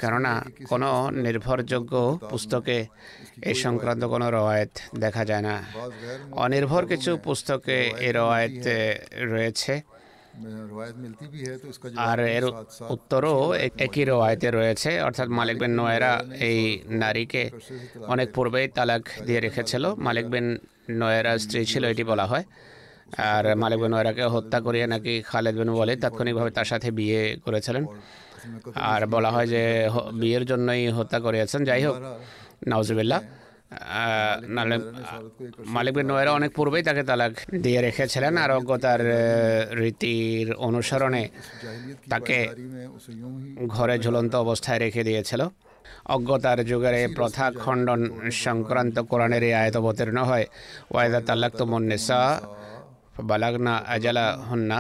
কেননা 0.02 0.34
কোনো 0.72 0.90
নির্ভরযোগ্য 1.26 1.94
পুস্তকে 2.32 2.78
এ 3.50 3.52
সংক্রান্ত 3.64 4.04
কোনো 4.14 4.28
রয়েত 4.38 4.74
দেখা 5.04 5.24
যায় 5.30 5.44
না। 5.48 5.56
অনির্ভর 6.44 6.84
কিছু 6.92 7.12
পুস্তকে 7.26 7.78
এ 8.08 8.10
রয়েত 8.20 8.66
রয়েছে। 9.34 9.74
আর 12.10 12.20
এর 12.38 12.46
উত্তরও 12.96 13.36
একই 13.86 14.04
রওয়ায়তে 14.06 14.48
রয়েছে 14.52 14.92
অর্থাৎ 15.02 15.28
মালিক 15.28 15.58
বিন 15.60 15.72
নোয়েরা 15.80 16.12
এই 16.50 16.60
নারীকে 17.02 17.44
অনেক 18.14 18.28
পূর্বেই 18.36 18.68
তালাক 18.68 19.04
দিয়ে 19.28 19.40
রেখেছিল। 19.40 19.84
মালিক 20.08 20.26
বিন 20.34 20.48
নোয়েরা 21.00 21.34
স্ত্রী 21.38 21.62
ছিল 21.72 21.84
এটি 21.86 22.04
বলা 22.04 22.26
হয়। 22.26 22.44
আর 23.32 23.44
মালিক 23.56 23.80
বিন 23.82 23.92
নোয়েরাকে 23.92 24.24
হত্যা 24.36 24.60
করিয়ে 24.66 24.86
নাকি 24.94 25.14
খালেদ 25.30 25.56
বিন 25.60 25.70
বলে 25.80 25.94
তাৎক্ষণিকভাবে 25.96 26.52
তার 26.58 26.68
সাথে 26.72 26.88
বিয়ে 26.92 27.22
করেছিলেন। 27.46 27.84
আর 28.94 29.02
বলা 29.16 29.30
হয় 29.32 29.48
যে 29.54 29.64
বিয়ের 30.22 30.44
জন্যই 30.46 30.84
হত্যা 30.98 31.20
করিয়েছেন। 31.20 31.60
যাই 31.70 31.82
হোক 31.86 31.96
নওয়াজবিল্লা 32.70 33.18
মালিক 35.76 35.96
নয়ের 36.10 36.30
অনেক 36.38 36.52
পূর্বেই 36.58 36.84
তাকে 36.84 37.04
তালাক 37.10 37.34
দিয়ে 37.64 37.80
রেখেছিলেন 37.88 38.34
আর 38.44 38.50
অজ্ঞতার 38.58 39.02
রীতির 39.82 40.48
অনুসরণে 40.68 41.24
তাকে 42.10 42.38
ঘরে 43.76 43.96
ঝুলন্ত 44.04 44.34
অবস্থায় 44.46 44.80
রেখে 44.80 45.04
দিয়েছিল। 45.10 45.42
অজ্ঞতার 46.16 46.60
যুগের 46.70 46.96
এই 47.02 47.08
প্রথা 47.18 47.46
খণ্ডন 47.64 48.02
সংক্রান্ত 48.46 48.96
কোরআনের 49.12 49.44
এই 49.50 49.54
আয়ত 49.62 49.76
অবতীর্ণ 49.82 50.18
হয়। 50.30 50.46
ওয়াইদা 50.92 51.20
তাল্লাক 51.28 51.52
তুমন্নেসা 51.60 52.20
বালাগনা 53.30 53.74
আজালা 53.94 54.26
হুন্না 54.50 54.80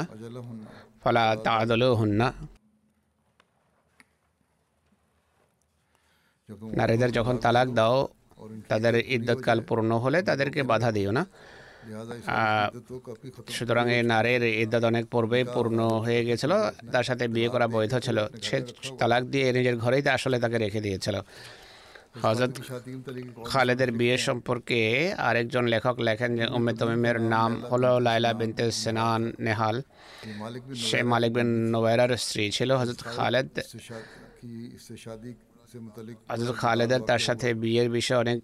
ফলা 1.01 1.25
তাদলু 1.45 1.89
হন্না। 1.99 2.27
নারীদের 6.77 7.11
যখন 7.17 7.35
তালাক 7.43 7.67
দাও 7.79 7.97
তাদের 8.71 8.93
ইদ্যৎকাল 9.15 9.59
পূর্ণ 9.69 9.91
হলে 10.03 10.19
তাদেরকে 10.29 10.59
বাধা 10.71 10.89
দিও 10.97 11.11
না। 11.17 11.23
সুতরাং 13.55 13.85
এই 13.95 14.03
নারীর 14.03 14.43
ইদ্যাদ 14.63 14.83
অনেক 14.91 15.05
পূর্বেই 15.13 15.43
পূর্ণ 15.55 15.79
হয়ে 16.05 16.21
গেছিল 16.25 16.51
তার 16.93 17.03
সাথে 17.03 17.25
বিয়ে 17.35 17.49
করা 17.53 17.67
বৈধ 17.67 17.93
ছিল। 18.05 18.17
সে 18.47 18.57
তালাক 18.99 19.23
দিয়ে 19.33 19.47
নিজের 19.57 19.75
ঘরেই 19.77 20.01
আসলে 20.17 20.37
তাকে 20.43 20.57
রেখে 20.57 20.81
দিয়েছিল। 20.85 21.15
হজরত 22.23 22.53
খালেদের 23.45 23.91
বিয়ে 23.91 24.17
সম্পর্কে 24.27 24.79
আরেকজন 25.27 25.65
লেখক 25.73 25.95
লেখেন 26.07 26.31
যে, 26.37 26.45
উম্মে 26.57 26.73
তমিমের 26.79 27.17
নাম 27.33 27.51
হল 27.69 27.83
লাইলা 28.07 28.31
বিনতে 28.39 28.65
সেনান 28.71 29.21
নেহাল। 29.45 29.77
সে 30.87 30.99
মালিক 31.11 31.31
বিন 31.37 31.49
নোবেরার 31.73 32.11
স্ত্রী 32.17 32.43
ছিল 32.57 32.69
হজরত 32.81 33.01
খালেদ। 33.15 33.49
আজল 36.33 36.49
খালেদের 36.61 37.01
তার 37.09 37.21
সাথে 37.27 37.47
বিয়ের 37.63 37.89
বিষয়ে 37.97 38.19
অনেক 38.23 38.39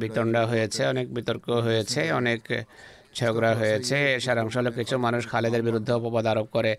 বিতণ্ডা 0.00 0.42
হয়েছে, 0.50 0.82
অনেক 0.92 1.06
বিতর্ক 1.16 1.46
হয়েছে, 1.66 2.00
অনেক 2.20 2.40
ঝগড়া 3.18 3.52
হয়েছে। 3.60 3.96
সারাংশ 4.24 4.54
হলো 4.60 4.70
কিছু 4.78 4.94
মানুষ 5.06 5.22
খালেদের 5.32 5.62
বিরুদ্ধে 5.68 5.92
অপবাদ 5.98 6.24
আরোপ 6.32 6.48
করে 6.56 6.72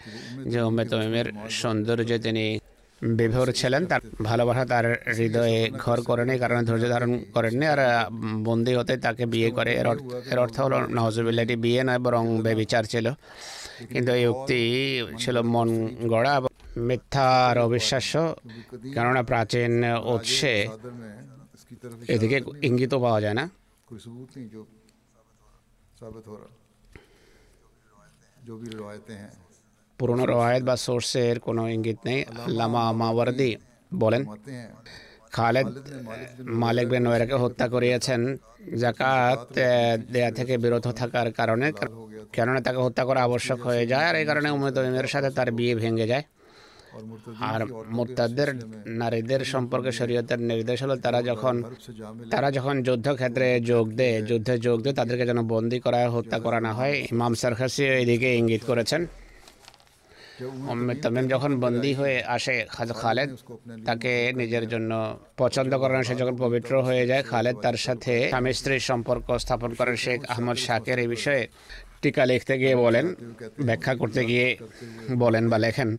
যে 0.52 0.60
উম্মে 0.68 0.84
তমিমের 0.92 1.28
সৌন্দর্য 1.60 2.12
তিনি 2.26 2.46
বিভোর 3.02 3.48
ছিলেন। 3.60 3.82
তার 3.92 4.02
ভালোবাসা 4.30 4.64
তার 4.74 4.86
হৃদয়ে 5.18 5.60
ঘর 5.84 5.98
করেনি 6.10 6.36
কারণে 6.44 6.62
ধৈর্য 6.70 6.86
ধারণ 6.94 7.12
করেননি 7.36 7.66
আর 7.74 7.80
বন্দি 8.48 8.74
হতে 8.80 8.94
তাকে 9.06 9.24
বিয়ে 9.34 9.50
করে। 9.58 9.72
এর 9.82 9.88
এর 10.32 10.38
অর্থ 10.44 10.56
হলো 10.66 10.78
নওয়াজবিল্লা 10.98 11.44
বিয়ে 11.64 11.82
নয়, 11.88 12.02
বরং 12.06 12.24
বেবিচার 12.46 12.84
ছিল। 12.94 13.06
কিন্তু 13.94 14.12
এই 14.20 14.26
উক্তি 14.34 14.60
ছিল 15.22 15.36
মন 15.54 15.70
গড়া 16.14 16.34
মিথ্যা 16.88 17.26
আর 17.50 17.58
অবিশ্বাস্য, 17.68 18.14
কেননা 18.96 19.22
প্রাচীন 19.30 19.74
উৎসে 20.14 20.56
এদিকে 22.16 22.38
ইঙ্গিতও 22.68 22.98
পাওয়া 23.06 23.20
যায় 23.26 23.36
না। 23.40 23.46
পুরনো 30.00 30.24
রায়ত 30.34 30.64
বা 30.70 30.76
সোর্সের 30.86 31.36
কোনো 31.48 31.62
ইঙ্গিত 31.76 32.00
নেই, 32.08 32.20
লামা 32.58 32.84
মাওয়ারদি 33.02 33.52
বলেন। 33.92 34.22
খালেদ 35.36 35.68
মালিক 36.62 36.88
বিন 36.92 37.06
ওয়েরাকে 37.10 37.36
হত্যা 37.44 37.66
করিয়েছেন 37.74 38.22
জাকাত 38.82 39.42
দেয়া 40.14 40.32
থেকে 40.38 40.54
বিরত 40.64 40.86
থাকার 41.00 41.28
কারণে, 41.40 41.68
কেননা 42.36 42.60
তাকে 42.66 42.80
হত্যা 42.86 43.04
করা 43.08 43.20
আবশ্যক 43.28 43.60
হয়ে 43.68 43.84
যায়, 43.92 44.06
আর 44.10 44.16
এই 44.22 44.26
কারণে 44.30 44.50
উমেদ 44.56 44.78
ইমের 44.90 45.08
সাথে 45.14 45.30
তার 45.38 45.50
বিয়ে 45.58 45.74
ভেঙে 45.82 46.08
যায়। 46.12 46.26
আর 47.52 47.62
মোত্তাদের 47.98 48.50
নারীদের 49.02 49.42
সম্পর্কে 49.54 49.92
শরীয়তের 50.00 50.40
নির্দেশ 50.50 50.78
হলো 50.84 50.96
তারা 51.06 51.20
যখন 51.30 51.56
তারা 52.34 52.50
যখন 52.58 52.76
যুদ্ধক্ষেত্রে 52.88 53.48
যোগ 53.72 53.86
দেয় 54.00 54.18
যুদ্ধে 54.30 54.54
যোগ 54.68 54.78
দেয় 54.84 54.96
তাদেরকে 55.00 55.26
যেন 55.30 55.40
বন্দি 55.54 55.78
করা 55.80 56.00
হত্যা 56.16 56.38
করা 56.46 56.60
না 56.68 56.72
হয়। 56.74 56.96
ইমাম 57.14 57.34
সারখাসি 57.42 57.84
এদিকে 58.04 58.30
ইঙ্গিত 58.40 58.64
করেছেন। 58.72 59.02
তামিম 61.04 61.26
যখন 61.34 61.52
বন্দি 61.64 61.92
হয়ে 61.94 62.18
আসে 62.36 62.56
খালেদ 63.02 63.30
তাকে 63.86 64.14
নিজের 64.40 64.66
জন্য 64.68 64.92
পছন্দ 65.42 65.72
করেন 65.84 66.02
সে 66.08 66.14
যখন 66.22 66.36
পবিত্র 66.46 66.74
হয়ে 66.88 67.04
যায় 67.08 67.24
খালেদ 67.32 67.56
তার 67.66 67.78
সাথে 67.86 68.14
স্বামী 68.30 68.52
স্ত্রীর 68.54 68.84
সম্পর্ক 68.90 69.28
স্থাপন 69.44 69.72
করেন। 69.80 69.96
শেখ 69.96 70.20
আহমদ 70.34 70.58
শাকের 70.66 70.98
এই 71.00 71.10
বিষয়ে 71.16 71.42
টিকা 72.02 72.24
লিখতে 72.26 72.54
গিয়ে 72.62 72.76
বলেন 72.76 73.06
ব্যাখ্যা 73.68 73.94
করতে 73.96 74.22
গিয়ে 74.26 74.48
বলেন 75.24 75.44
বা 75.50 75.58
লেখেন 75.58 75.90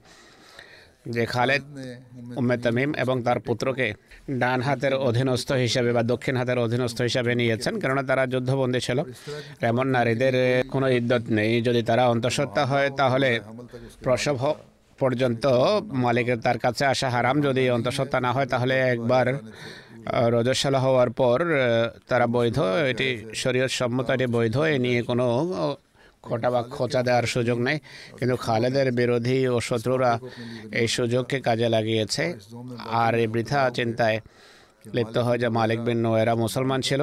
যে 1.07 1.22
খালেদ 1.26 1.62
উম্মে 2.36 2.57
তামিম 2.57 2.90
এবং 2.94 3.16
তার 3.22 3.38
পুত্রকে 3.40 3.86
ডান 4.30 4.61
হাতের 4.62 4.94
অধীনস্থ 4.94 5.52
হিসেবে 5.52 5.92
বা 5.92 6.02
দক্ষিণ 6.02 6.36
হাতের 6.36 6.59
অধীনস্থ 6.59 6.98
হিসেবে 7.00 7.32
নিয়েছেন, 7.34 7.80
কেননা 7.80 8.02
তারা 8.02 8.26
যুদ্ধবন্দী 8.26 8.80
ছিল। 8.80 8.98
এমন 9.61 9.86
নারীদের 9.86 10.34
কোনো 10.68 10.86
ইদ্যত 10.88 11.24
নেই। 11.30 11.52
যদি 11.62 11.82
তারা 11.82 12.05
অন্তঃসত্ত্বা 12.09 12.64
হয়, 12.66 12.88
তাহলে 12.90 13.40
প্রসব 14.05 14.36
পর্যন্ত 14.98 15.46
মালিকের 16.05 16.38
তার 16.46 16.59
কাছে 16.59 16.84
আসা 16.92 17.09
হারাম। 17.11 17.36
যদি 17.42 17.70
অন্তঃসত্ত্বা 17.70 18.18
না 18.20 18.32
হয়, 18.32 18.46
তাহলে 18.46 18.74
একবার 18.94 19.26
রজস্বালা 20.34 20.78
হওয়ার 20.78 21.11
পর 21.11 21.38
তারা 22.09 22.26
বৈধ। 22.26 22.59
এটি 22.90 23.09
শরীয়ত 23.34 23.72
সম্মত 23.80 24.11
এটি 24.11 24.26
বৈধ। 24.26 24.57
এ 24.74 24.78
নিয়ে 24.78 25.02
কোনো 25.02 25.26
খোটা 26.26 26.48
বা 26.54 26.60
খোঁচা 26.76 27.00
দেওয়ার 27.06 27.26
সুযোগ 27.34 27.58
নেই। 27.68 27.78
কিন্তু 28.18 28.36
খালেদের 28.46 28.88
বিরোধী 29.00 29.38
ও 29.54 29.56
শত্রুরা 29.68 30.12
এই 30.80 30.86
সুযোগকে 30.96 31.38
কাজে 31.48 31.68
লাগিয়েছে। 31.76 32.24
আর 33.04 33.12
এই 33.22 33.26
বৃথা 33.34 33.60
চিন্তায় 33.78 34.18
লিপ্ত 34.96 35.16
হয় 35.26 35.38
যে 35.42 35.48
মালিক 35.58 35.80
বিন 35.86 35.98
নোয়েরা 36.04 36.34
মুসলমান 36.44 36.80
ছিল, 36.88 37.02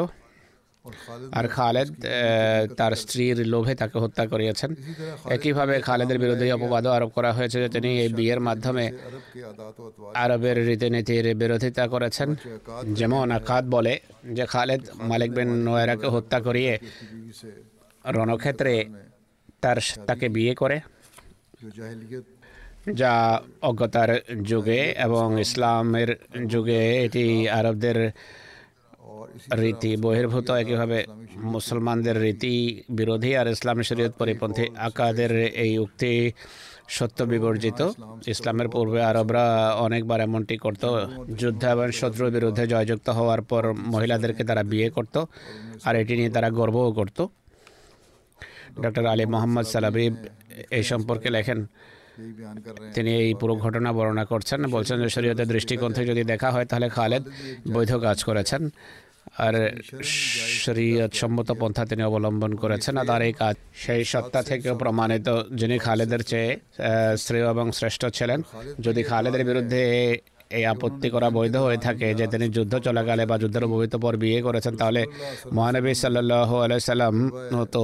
আর 1.38 1.46
খালেদ 1.56 1.90
তার 2.80 2.94
স্ত্রীর 3.02 3.38
লোভে 3.54 3.74
তাকে 3.82 3.98
হত্যা 4.04 4.24
করিয়েছেন। 4.32 4.70
একইভাবে 5.36 5.76
খালেদের 5.88 6.20
বিরুদ্ধে 6.24 6.46
অপবাদও 6.58 6.92
আরোপ 6.98 7.12
করা 7.18 7.32
হয়েছে 7.38 7.58
যে 7.64 7.70
তিনি 7.76 7.90
এই 8.04 8.10
বিয়ের 8.18 8.40
মাধ্যমে 8.48 8.86
আরবের 10.24 10.58
রীতিনীতির 10.68 11.26
বিরোধিতা 11.42 11.84
করেছেন। 11.94 12.30
যেমন 13.00 13.26
আকাদ 13.40 13.64
বলে 13.76 13.94
যে, 14.38 14.44
খালেদ 14.54 14.82
মালিক 15.12 15.32
বিন 15.38 15.50
নোয়েরাকে 15.66 16.08
হত্যা 16.16 16.40
করিয়ে 16.48 16.74
রণক্ষেত্রে 18.18 18.74
তার 19.64 19.78
তাকে 20.08 20.26
বিয়ে 20.36 20.54
করে। 20.62 20.78
যা 23.02 23.14
অজ্ঞতার 23.70 24.12
যুগে 24.50 24.82
এবং 25.06 25.26
ইসলামের 25.46 26.10
যুগে 26.54 26.82
এটি 27.06 27.24
আরবদের 27.60 27.98
রীতি 29.62 29.92
বহির্ভূত। 30.06 30.48
একইভাবে 30.62 31.00
মুসলমানদের 31.56 32.18
রীতি 32.26 32.56
বিরোধী 33.00 33.32
আর 33.40 33.48
ইসলাম 33.56 33.78
শরীয়ত 33.90 34.14
পরিপন্থী 34.22 34.66
আকাদের 34.88 35.32
এই 35.64 35.72
উক্তি 35.86 36.12
সত্য 36.98 37.20
বিবর্জিত। 37.34 37.80
ইসলামের 38.34 38.68
পূর্বে 38.74 39.00
আরবরা 39.12 39.46
অনেকবার 39.86 40.20
এমনটি 40.28 40.56
করত, 40.66 40.84
যুদ্ধ 41.42 41.64
এবং 41.76 41.88
শত্রুর 42.00 42.30
বিরুদ্ধে 42.36 42.64
জয়যুক্ত 42.74 43.08
হওয়ার 43.18 43.42
পর 43.50 43.64
মহিলাদেরকে 43.94 44.44
তারা 44.50 44.64
বিয়ে 44.72 44.88
করত, 44.96 45.16
আর 45.88 45.94
এটি 46.02 46.14
নিয়ে 46.20 46.32
তারা 46.36 46.50
গর্বও 46.60 46.92
করতো। 47.00 47.24
ডক্টর 48.84 49.04
আলী 49.14 49.26
মোহাম্মদ 49.34 49.66
সালাবিব 49.74 50.14
এই 50.78 50.84
সম্পর্কে 50.92 51.30
লেখেন। 51.38 51.60
তিনি 52.96 53.12
এই 53.24 53.32
পুরো 53.42 53.54
ঘটনা 53.66 53.90
বর্ণনা 53.98 54.26
করছেন, 54.32 54.60
বলছেন 54.76 54.98
যে 55.04 55.10
শরীয়তের 55.16 55.48
দৃষ্টিকোণ 55.54 55.92
থেকে 55.94 56.08
যদি 56.12 56.24
দেখা 56.34 56.50
হয় 56.56 56.66
তাহলে 56.72 56.88
খালেদ 56.98 57.24
বৈধ 57.74 57.92
কাজ 58.06 58.18
করেছেন। 58.30 58.62
আর 59.46 59.56
শরীয়ত 60.64 61.12
সম্মত 61.22 61.50
পন্থা 61.62 61.84
তিনি 61.92 62.02
অবলম্বন 62.10 62.52
করেছেন 62.64 62.94
আর 63.02 63.06
তার 63.10 63.22
এই 63.28 63.34
কাজ, 63.42 63.56
সেই 63.84 64.02
সত্তা 64.12 64.42
থেকে 64.50 64.70
প্রমাণিত 64.82 65.28
যিনি 65.60 65.76
খালেদের 65.86 66.22
চেয়ে 66.32 66.50
শ্রেয় 67.24 67.48
এবং 67.54 67.66
শ্রেষ্ঠ 67.78 68.02
ছিলেন, 68.18 68.40
যদি 68.86 69.02
খালেদের 69.12 69.44
বিরুদ্ধে 69.50 69.82
এই 70.58 70.64
আপত্তি 70.74 71.08
করা 71.16 71.28
বৈধ 71.38 71.56
হয়ে 71.66 71.80
থাকে 71.86 72.08
যে 72.20 72.26
তিনি 72.34 72.46
যুদ্ধ 72.56 72.74
চলাকালে 72.86 73.24
বা 73.32 73.36
যুদ্ধের 73.42 73.64
অভিভূত 73.68 73.94
পর 74.04 74.14
বিয়ে 74.24 74.40
করেছেন, 74.48 74.74
তাহলে 74.82 75.02
মহানবী 75.56 75.92
সাল্লাহ 76.04 76.50
আলাইসাল্লাম 76.66 77.16
হতো 77.60 77.84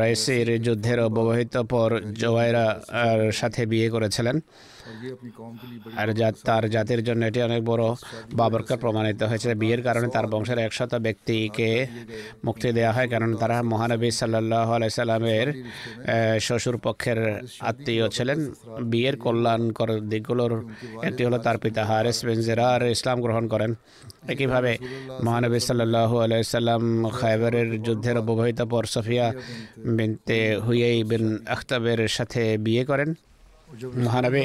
রাইসির 0.00 0.48
যুদ্ধের 0.66 0.98
অব্যবহিত 1.08 1.54
পর 1.72 1.90
জোয়াইরা 2.20 2.64
সাথে 3.38 3.62
বিয়ে 3.72 3.88
করেছিলেন। 3.94 4.36
আর 6.00 6.08
তার 6.48 6.64
জাতির 6.74 7.00
জন্য 7.08 7.22
এটি 7.30 7.40
অনেক 7.48 7.60
বড় 7.70 7.84
বাবরকার 8.40 8.78
প্রমাণিত 8.84 9.20
হয়েছে। 9.30 9.48
বিয়ের 9.62 9.82
কারণে 9.86 10.08
তার 10.14 10.26
বংশের 10.32 10.58
একশত 10.66 10.92
ব্যক্তিকে 11.06 11.70
মুক্তি 12.46 12.68
দেওয়া 12.78 12.92
হয়, 12.96 13.08
কারণ 13.14 13.30
তারা 13.42 13.56
মহানবী 13.72 14.10
সাল্লাহ 14.20 14.68
আলাইসাল্লামের 14.78 15.48
শ্বশুর 16.46 16.76
পক্ষের 16.86 17.18
আত্মীয় 17.70 18.04
ছিলেন। 18.16 18.38
বিয়ের 18.92 19.16
কল্যাণকর 19.24 19.90
দিকগুলোর 20.12 20.52
একটি 21.08 21.22
হলো 21.26 21.38
তার 21.46 21.56
পিতা 21.62 21.82
হারেস 21.88 22.18
বিন 22.26 22.40
জেরার 22.46 22.82
ইসলাম 22.96 23.18
গ্রহণ 23.24 23.44
করেন। 23.52 23.70
একইভাবে 24.32 24.72
মহানবী 25.26 25.60
সাল্লাহ 25.68 26.10
আলাইসাল্লাম 26.24 26.82
খাইবারের 27.18 27.68
যুদ্ধের 27.86 28.16
অব্যবহিত 28.22 28.60
পর 28.72 28.84
সফিয়া 28.94 29.26
বিনতে 29.96 30.38
হুইয়াই 30.64 30.98
বিন 31.10 31.24
আখতাবের 31.54 32.00
সাথে 32.16 32.42
বিয়ে 32.66 32.84
করেন। 32.90 33.10
মহানবী 34.04 34.42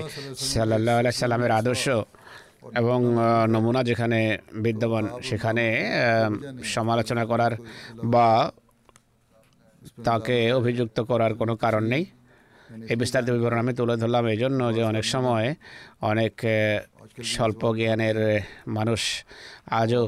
সাল্লাহ 0.51 0.95
আলাই 0.99 1.13
সাল্লামের 1.23 1.53
আদর্শ 1.59 1.85
এবং 2.81 2.99
নমুনা 3.53 3.81
যেখানে 3.89 4.19
বিদ্যমান, 4.65 5.05
সেখানে 5.29 5.65
সমালোচনা 6.75 7.23
করার 7.31 7.53
বা 8.13 8.27
তাকে 10.07 10.37
অভিযুক্ত 10.59 10.97
করার 11.09 11.31
কোনো 11.39 11.53
কারণ 11.63 11.83
নেই। 11.93 12.03
এই 12.91 12.97
বিস্তারিত 13.01 13.27
বিবরণ 13.35 13.59
আমি 13.63 13.73
তুলে 13.79 13.95
ধরলাম 14.01 14.25
এই 14.33 14.37
জন্য 14.43 14.59
যে 14.75 14.81
অনেক 14.91 15.05
সময় 15.13 15.47
অনেক 16.11 16.33
স্বল্প 17.33 17.61
জ্ঞানের 17.77 18.17
মানুষ 18.77 19.01
আজও 19.81 20.03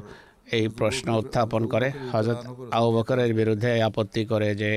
এই 0.58 0.66
প্রশ্ন 0.80 1.08
উত্থাপন 1.22 1.64
করে। 1.74 1.88
হজরত 2.14 2.40
আবু 2.78 2.90
বকরের 2.96 3.32
বিরুদ্ধে 3.40 3.72
আপত্তি 3.90 4.24
করে 4.32 4.50
যে 4.62 4.72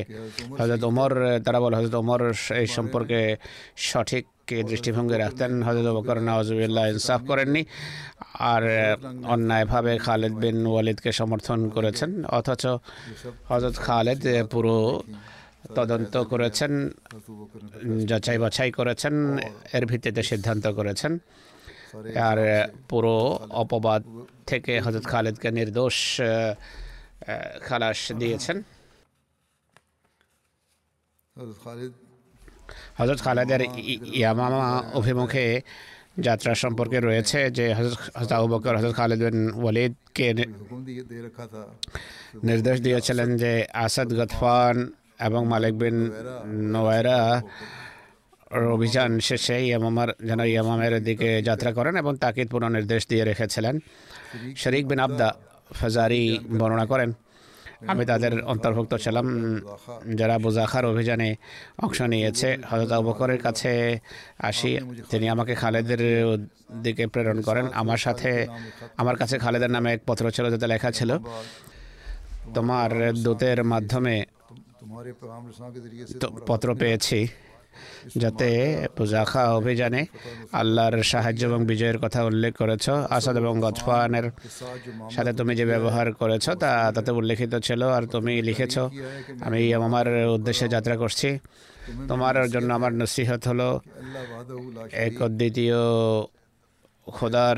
হজরত 0.58 0.82
ওমর, 0.90 1.12
তারা 1.44 1.58
বলে 1.64 1.74
হজরত 1.78 1.96
ওমর 2.02 2.20
এই 2.60 2.68
সম্পর্কে 2.76 3.20
সঠিক 3.90 4.24
কে 4.48 4.56
দৃষ্টিভঙ্গি 4.70 5.16
রাখতেন 5.24 5.52
হজরত 5.66 5.88
বকর 5.96 6.18
নওয়াজুবিল্লাহ 6.28 6.84
ইনসাফ 6.94 7.20
করেননি। 7.30 7.62
আর 8.52 8.64
অন্যায়ভাবে 9.34 9.92
খালেদ 10.06 10.34
বিন 10.42 10.58
ওয়ালিদকে 10.72 11.10
সমর্থন 11.20 11.60
করেছেন, 11.76 12.10
অথচ 12.38 12.64
হজরত 13.50 13.76
খালেদ 13.86 14.20
পুরো 14.52 14.76
তদন্ত 15.78 16.14
করেছেন 16.32 16.72
যাচাই 18.10 18.38
বাছাই 18.44 18.70
করেছেন, 18.78 19.14
এর 19.76 19.84
ভিত্তিতে 19.90 20.22
সিদ্ধান্ত 20.30 20.64
করেছেন। 20.78 21.12
আর 22.28 22.38
পুরো 22.90 23.16
অপবাদ 23.62 24.02
থেকে 24.50 24.72
হজরত 24.84 25.06
খালেদকে 25.12 25.48
নির্দোষ 25.58 25.96
খালাস 27.66 28.00
দিয়েছেন। 28.20 28.56
খালেদ 31.64 31.94
হজরত 32.98 33.20
খালেদের 33.26 33.62
ইয়ামামা 34.20 34.64
অভিমুখে 34.98 35.46
যাত্রা 36.26 36.52
সম্পর্কে 36.62 36.98
রয়েছে 37.00 37.38
যে 37.56 37.64
হজরত 38.18 38.30
আবু 38.36 38.46
বকর 38.52 38.74
হজরত 38.78 38.94
খালেদ 39.00 39.20
বিন 39.26 39.38
ওয়ালিদকে 39.62 40.28
নির্দেশ 42.48 42.76
দিয়েছিলেন 42.86 43.28
যে 43.42 43.52
আসাদ, 43.86 44.08
গতফান 44.18 44.76
এবং 45.26 45.40
মালিক 45.52 45.74
বিন 45.82 45.96
নোয়েরা 46.74 47.20
অভিযান 48.76 49.10
শেষে 49.28 49.56
ইয়ামামার, 49.68 50.10
যেন 50.28 50.40
ইয়ামামের 50.52 50.94
দিকে 51.08 51.30
যাত্রা 51.48 51.70
করেন 51.78 51.94
এবং 52.02 52.12
তাকে 52.24 52.42
পুনর্নির্দেশ 52.52 53.02
দিয়ে 53.10 53.24
রেখেছিলেন। 53.30 53.74
শরিক 54.62 54.84
বিন 54.90 55.00
আবদা 55.06 55.28
ফাজারি 55.78 56.24
বর্ণনা 56.60 56.86
করেন। 56.92 57.10
আমি 57.92 58.02
তাদের 58.10 58.32
অন্তর্ভুক্ত 58.52 58.92
ছিলাম। 58.94 59.26
যারা 60.14 60.34
বুজাখার 60.38 60.84
অভিযানে 60.92 61.28
অংশ 61.84 61.98
নিয়েছে 62.12 62.48
হজরত 62.70 62.92
বকরের 63.06 63.40
কাছে 63.46 63.72
আসি। 64.38 64.72
তিনি 65.10 65.26
আমাকে 65.34 65.54
খালেদের 65.54 66.02
দিকে 66.82 67.04
প্রেরণ 67.12 67.38
করেন। 67.48 67.66
আমার 67.82 68.00
সাথে, 68.06 68.30
আমার 68.96 69.16
কাছে 69.16 69.36
খালেদের 69.38 69.70
নামে 69.70 69.88
এক 69.92 70.00
পত্র 70.06 70.24
ছিল 70.30 70.44
যাতে 70.50 70.66
লেখা 70.66 70.90
ছিল, 70.98 71.10
তোমার 72.54 72.90
দূতের 73.24 73.58
মাধ্যমে 73.64 74.14
পত্র 76.46 76.68
পেয়েছি। 76.74 77.18
যাতে 78.16 78.48
পূজাখা 78.96 79.54
অভিযানে 79.54 80.06
আল্লাহর 80.52 81.02
সাহায্য 81.02 81.44
এবং 81.44 81.66
বিজয়ের 81.66 81.98
কথা 81.98 82.24
উল্লেখ 82.24 82.56
করেছ। 82.56 82.88
আসাদ 82.88 83.36
এবং 83.36 83.60
গজফানের 83.60 84.30
সাথে 85.10 85.32
তুমি 85.32 85.56
যে 85.56 85.66
ব্যবহার 85.66 86.12
করেছ, 86.12 86.50
তা 86.50 86.92
তাতে 86.94 87.10
উল্লেখিত 87.10 87.54
ছিল 87.54 87.82
আর 87.82 88.02
তুমি 88.06 88.42
লিখেছ, 88.42 88.78
আমি 89.40 89.74
আমার 89.74 90.06
উদ্দেশ্যে 90.28 90.68
যাত্রা 90.68 90.96
করছি। 90.96 91.38
তোমার 92.08 92.50
জন্য 92.50 92.74
আমার 92.74 92.92
নসিহত 92.92 93.48
হলো 93.48 93.80
এক 94.92 95.28
দ্বিতীয় 95.28 95.76
খোদার 97.10 97.56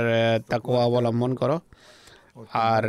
তাকুয়া 0.49 0.85
অবলম্বন 0.85 1.35
করো। 1.35 1.61
আর 2.53 2.85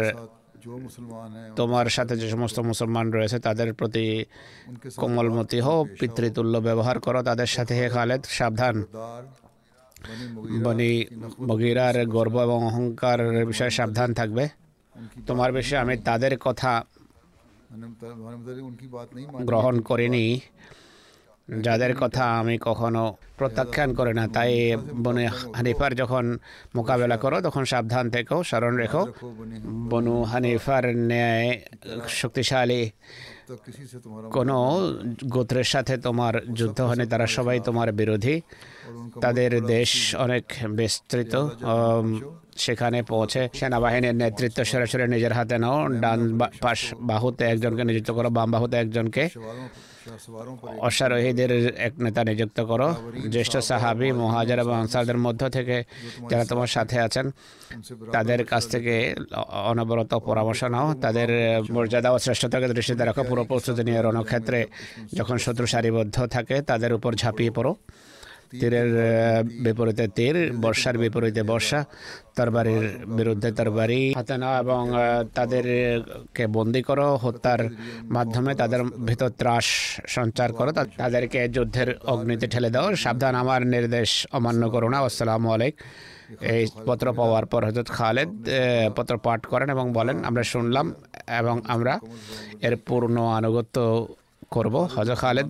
তোমার 1.55 1.85
সাথে 1.85 2.17
যে 2.17 2.29
সমস্ত 2.29 2.59
মুসলমান 2.59 3.11
রয়েছে 3.11 3.39
তাদের 3.39 3.73
প্রতি 3.73 4.25
কোমলমতি 4.95 5.59
হো 5.59 5.85
পিতৃতুল্য 5.99 6.57
ব্যবহার 6.57 6.99
করো 6.99 7.23
তাদের 7.23 7.45
সাথে 7.45 7.73
হে 7.75 7.89
খালেদ 7.89 8.23
সাবধান। 8.23 8.83
বনি 10.63 11.05
বগিরার 11.47 12.05
গর্ব 12.05 12.35
এবং 12.43 12.65
অহংকারের 12.65 13.45
বিষয়ে 13.45 13.69
সাবধান 13.69 14.13
থাকবে। 14.13 14.49
তোমার 15.27 15.51
বিষয়ে 15.53 15.79
আমি 15.79 15.97
তাদের 15.97 16.37
কথা 16.37 16.85
গ্রহণ 19.41 19.81
করিনি। 19.81 20.39
যাদের 21.65 21.93
কথা 22.01 22.23
আমি 22.39 22.55
কখনো 22.67 23.03
প্রত্যাখ্যান 23.37 23.89
করে 23.99 24.11
না, 24.19 24.23
তাই 24.35 24.51
বনু 25.03 25.21
হানিফার 25.57 25.91
যখন 26.01 26.25
মোকাবেলা 26.75 27.17
করো, 27.23 27.37
তখন 27.47 27.63
সাবধান 27.71 28.05
থেকো, 28.15 28.35
স্মরণ 28.49 28.73
রেখো। 28.81 29.01
বনু 29.91 30.15
হানিফার 30.31 30.83
ন্যায় 31.09 31.49
শক্তিশালী 32.19 32.81
কোনো 34.35 34.57
গোত্রের 35.35 35.67
সাথে 35.73 35.93
তোমার 35.97 36.33
যুদ্ধ 36.59 36.79
হয়নি, 36.81 37.05
তারা 37.13 37.25
সবাই 37.37 37.57
তোমার 37.67 37.87
বিরোধী। 37.99 38.35
তাদের 39.23 39.51
দেশ 39.73 39.91
অনেক 40.25 40.45
বিস্তৃত 40.79 41.33
সেখানে 42.65 42.99
পৌঁছে 43.11 43.41
সেনাবাহিনীর 43.57 44.15
নেতৃত্ব 44.21 44.59
সরাসরি 44.71 45.03
নিজের 45.15 45.33
হাতে 45.37 45.55
নাও, 45.63 45.77
ডান 46.03 46.19
পাশ 46.63 46.79
বাহুতে 47.09 47.43
একজনকে 47.53 47.83
নিযুক্ত 47.89 48.09
করো, 48.17 48.29
বাম 48.37 48.49
বাহুতে 48.51 48.75
একজনকে। 48.83 49.23
অশ্বারোহীদের 50.87 51.51
এক 51.87 51.93
নেতা 52.05 52.21
নিযুক্ত 52.23 52.59
করো। 52.61 52.87
জ্যেষ্ঠ 53.33 53.53
সাহাবি 53.69 54.09
মহাজার 54.21 54.59
এবং 54.59 54.75
আনসারদের 54.83 55.17
মধ্য 55.25 55.41
থেকে 55.49 55.75
যারা 56.29 56.45
তোমার 56.51 56.67
সাথে 56.67 56.97
আছেন, 57.07 57.25
তাদের 58.15 58.39
কাছ 58.51 58.63
থেকে 58.73 58.93
অনবরত 59.71 60.11
পরামর্শ 60.27 60.61
নাও। 60.75 60.87
তাদের 61.03 61.29
মর্যাদা 61.75 62.09
ও 62.11 62.17
শ্রেষ্ঠতাকে 62.25 62.67
দৃষ্টিতে 62.77 63.03
রাখো। 63.05 63.21
পুরো 63.29 63.43
প্রস্তুতি 63.43 63.83
নিয়ে 63.83 64.01
রণক্ষেত্রে 64.01 64.59
যখন 65.15 65.37
শত্রু 65.45 65.65
সারিবদ্ধ 65.73 66.17
থাকে, 66.35 66.55
তাদের 66.61 66.91
উপর 66.97 67.11
ঝাঁপিয়ে 67.21 67.51
পড়ো। 67.51 67.71
তীরের 68.51 68.89
বিপরীতে 69.65 70.05
তীর, 70.17 70.35
বর্ষার 70.63 70.95
বিপরীতে 71.03 71.41
বর্ষা। 71.51 71.79
তরবারির 72.37 72.85
বিরুদ্ধে 73.17 73.49
তরবারি। 73.57 74.01
হাতে 74.17 74.35
নাও 74.41 74.53
এবং 74.63 74.83
তাদেরকে 75.37 76.43
বন্দি 76.57 76.81
করো, 76.87 77.07
হত্যার 77.23 77.61
মাধ্যমে 78.15 78.51
তাদের 78.61 78.81
ভিতর 79.09 79.29
ত্রাস 79.39 79.65
সঞ্চার 80.15 80.49
করো। 80.57 80.71
তাদেরকে 81.01 81.39
যুদ্ধের 81.55 81.89
অগ্নিতে 82.13 82.47
ঠেলে 82.53 82.69
দাও। 82.75 82.87
সাবধান, 83.03 83.33
আমার 83.43 83.61
নির্দেশ 83.75 84.09
অমান্য 84.37 84.63
করো 84.73 84.87
না। 84.93 84.97
আসসালামু 85.07 85.47
আলাইকুম। 85.55 85.81
এই 86.53 86.63
পত্র 86.87 87.07
পাওয়ার 87.19 87.45
পর 87.51 87.61
হজরত 87.67 87.89
খালেদ 87.97 88.29
পত্র 88.97 89.13
পাঠ 89.25 89.41
করেন 89.51 89.67
এবং 89.75 89.85
বলেন, 89.97 90.17
আমরা 90.29 90.43
শুনলাম 90.53 90.85
এবং 91.39 91.55
আমরা 91.73 91.93
এর 92.67 92.75
পূর্ণ 92.87 93.15
আনুগত্য 93.39 93.77
করব। 94.55 94.75
হজরত 94.95 95.17
খালেদ 95.23 95.47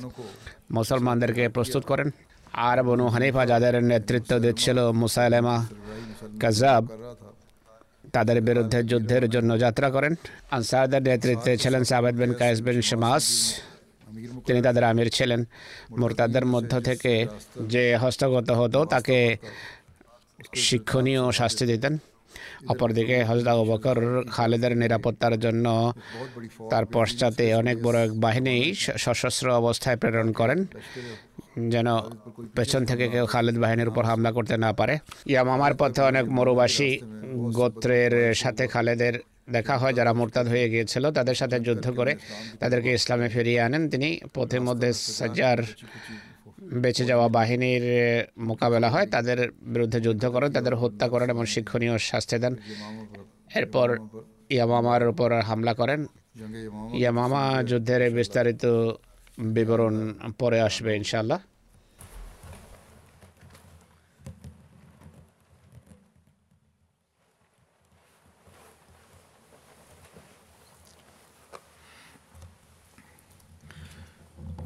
মুসলমানদেরকে 0.77 1.43
প্রস্তুত 1.55 1.83
করেন। 1.91 2.09
আর 2.57 2.83
বনু 2.83 3.07
হানিফা 3.07 3.45
যাদের 3.45 3.83
নেতৃত্ব 3.83 4.39
দিচ্ছিল 4.39 4.91
মুসাইলেমা 4.91 5.65
কাজাব 6.39 6.87
তাদের 8.13 8.41
বিরুদ্ধে 8.41 8.83
যুদ্ধের 8.83 9.29
জন্য 9.29 9.59
যাত্রা 9.59 9.89
করেন। 9.89 10.15
আনসারদের 10.51 11.01
নেতৃত্বে 11.01 11.57
ছিলেন 11.57 11.83
সাবেদ 11.83 12.15
বিন 12.15 12.33
কায়েস 12.33 12.61
বিন 12.61 12.81
শমাস। 12.81 13.25
তিনি 14.45 14.61
তাদের 14.61 14.83
আমির 14.83 15.09
ছিলেন। 15.09 15.45
মোরতাদের 15.97 16.45
মধ্য 16.45 16.81
থেকে 16.81 17.27
যে 17.67 17.97
হস্তগত 17.97 18.49
হতো, 18.49 18.85
তাকে 18.85 19.37
শিক্ষণীয় 20.55 21.31
শাস্তি 21.31 21.65
দিতেন। 21.65 21.97
অপরদিকে 22.71 23.17
হজরত 23.29 23.47
আবু 23.53 23.63
বকর 23.71 23.97
খালেদের 24.35 24.73
নিরাপত্তার 24.81 25.35
জন্য 25.45 25.65
তার 26.71 26.85
পশ্চাতে 26.95 27.45
অনেক 27.61 27.77
বড় 27.85 27.97
এক 28.05 28.11
বাহিনী 28.25 28.55
সশস্ত্র 29.03 29.47
অবস্থায় 29.61 29.97
প্রেরণ 30.01 30.29
করেন, 30.39 30.59
যেন 31.73 31.87
পেছন 32.55 32.81
থেকে 32.89 33.05
কেউ 33.13 33.25
খালেদ 33.33 33.57
বাহিনীর 33.63 33.91
উপর 33.91 34.03
হামলা 34.09 34.31
করতে 34.37 34.55
না 34.65 34.71
পারে। 34.79 34.95
ইয়ামামার 35.31 35.73
পথে 35.79 36.01
অনেক 36.01 36.25
মরুবাসী 36.37 36.91
গোত্রের 37.59 38.13
সাথে 38.41 38.63
খালেদের 38.73 39.15
দেখা 39.55 39.75
হয়, 39.77 39.93
যারা 39.93 40.11
মোরতাদ 40.19 40.45
হয়ে 40.53 40.67
গিয়েছিল, 40.73 41.03
তাদের 41.17 41.35
সাথে 41.35 41.57
যুদ্ধ 41.67 41.85
করে 41.99 42.13
তাদেরকে 42.61 42.89
ইসলামে 42.99 43.27
ফিরিয়ে 43.29 43.59
আনেন। 43.61 43.83
তিনি 43.89 44.09
পথে 44.35 44.57
মধ্যে 44.67 44.89
সাজার 45.19 45.59
বেঁচে 46.83 47.05
যাওয়া 47.05 47.27
বাহিনীর 47.29 47.85
মোকাবেলা 48.37 48.89
হয়, 48.89 49.07
তাদের 49.07 49.51
বিরুদ্ধে 49.51 50.01
যুদ্ধ 50.01 50.25
করেন, 50.25 50.51
তাদের 50.51 50.75
হত্যা 50.75 51.07
করেন 51.09 51.29
এবং 51.29 51.45
শিক্ষণীয় 51.45 51.97
শাস্তি 51.97 52.37
দেন। 52.39 52.55
এরপর 53.55 53.97
ইয়ামামার 54.49 55.07
উপর 55.07 55.29
হামলা 55.41 55.73
করেন। 55.73 56.05
ইয়ামামা 56.93 57.63
যুদ্ধের 57.63 58.01
বিস্তারিত 58.13 58.63
বিবরণ 59.37 60.13
পরে 60.39 60.61
আসবে 60.61 60.95
ইনশাল্লাহ 60.95 61.39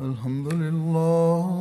الحمد 0.10 0.47
لله 0.54 1.61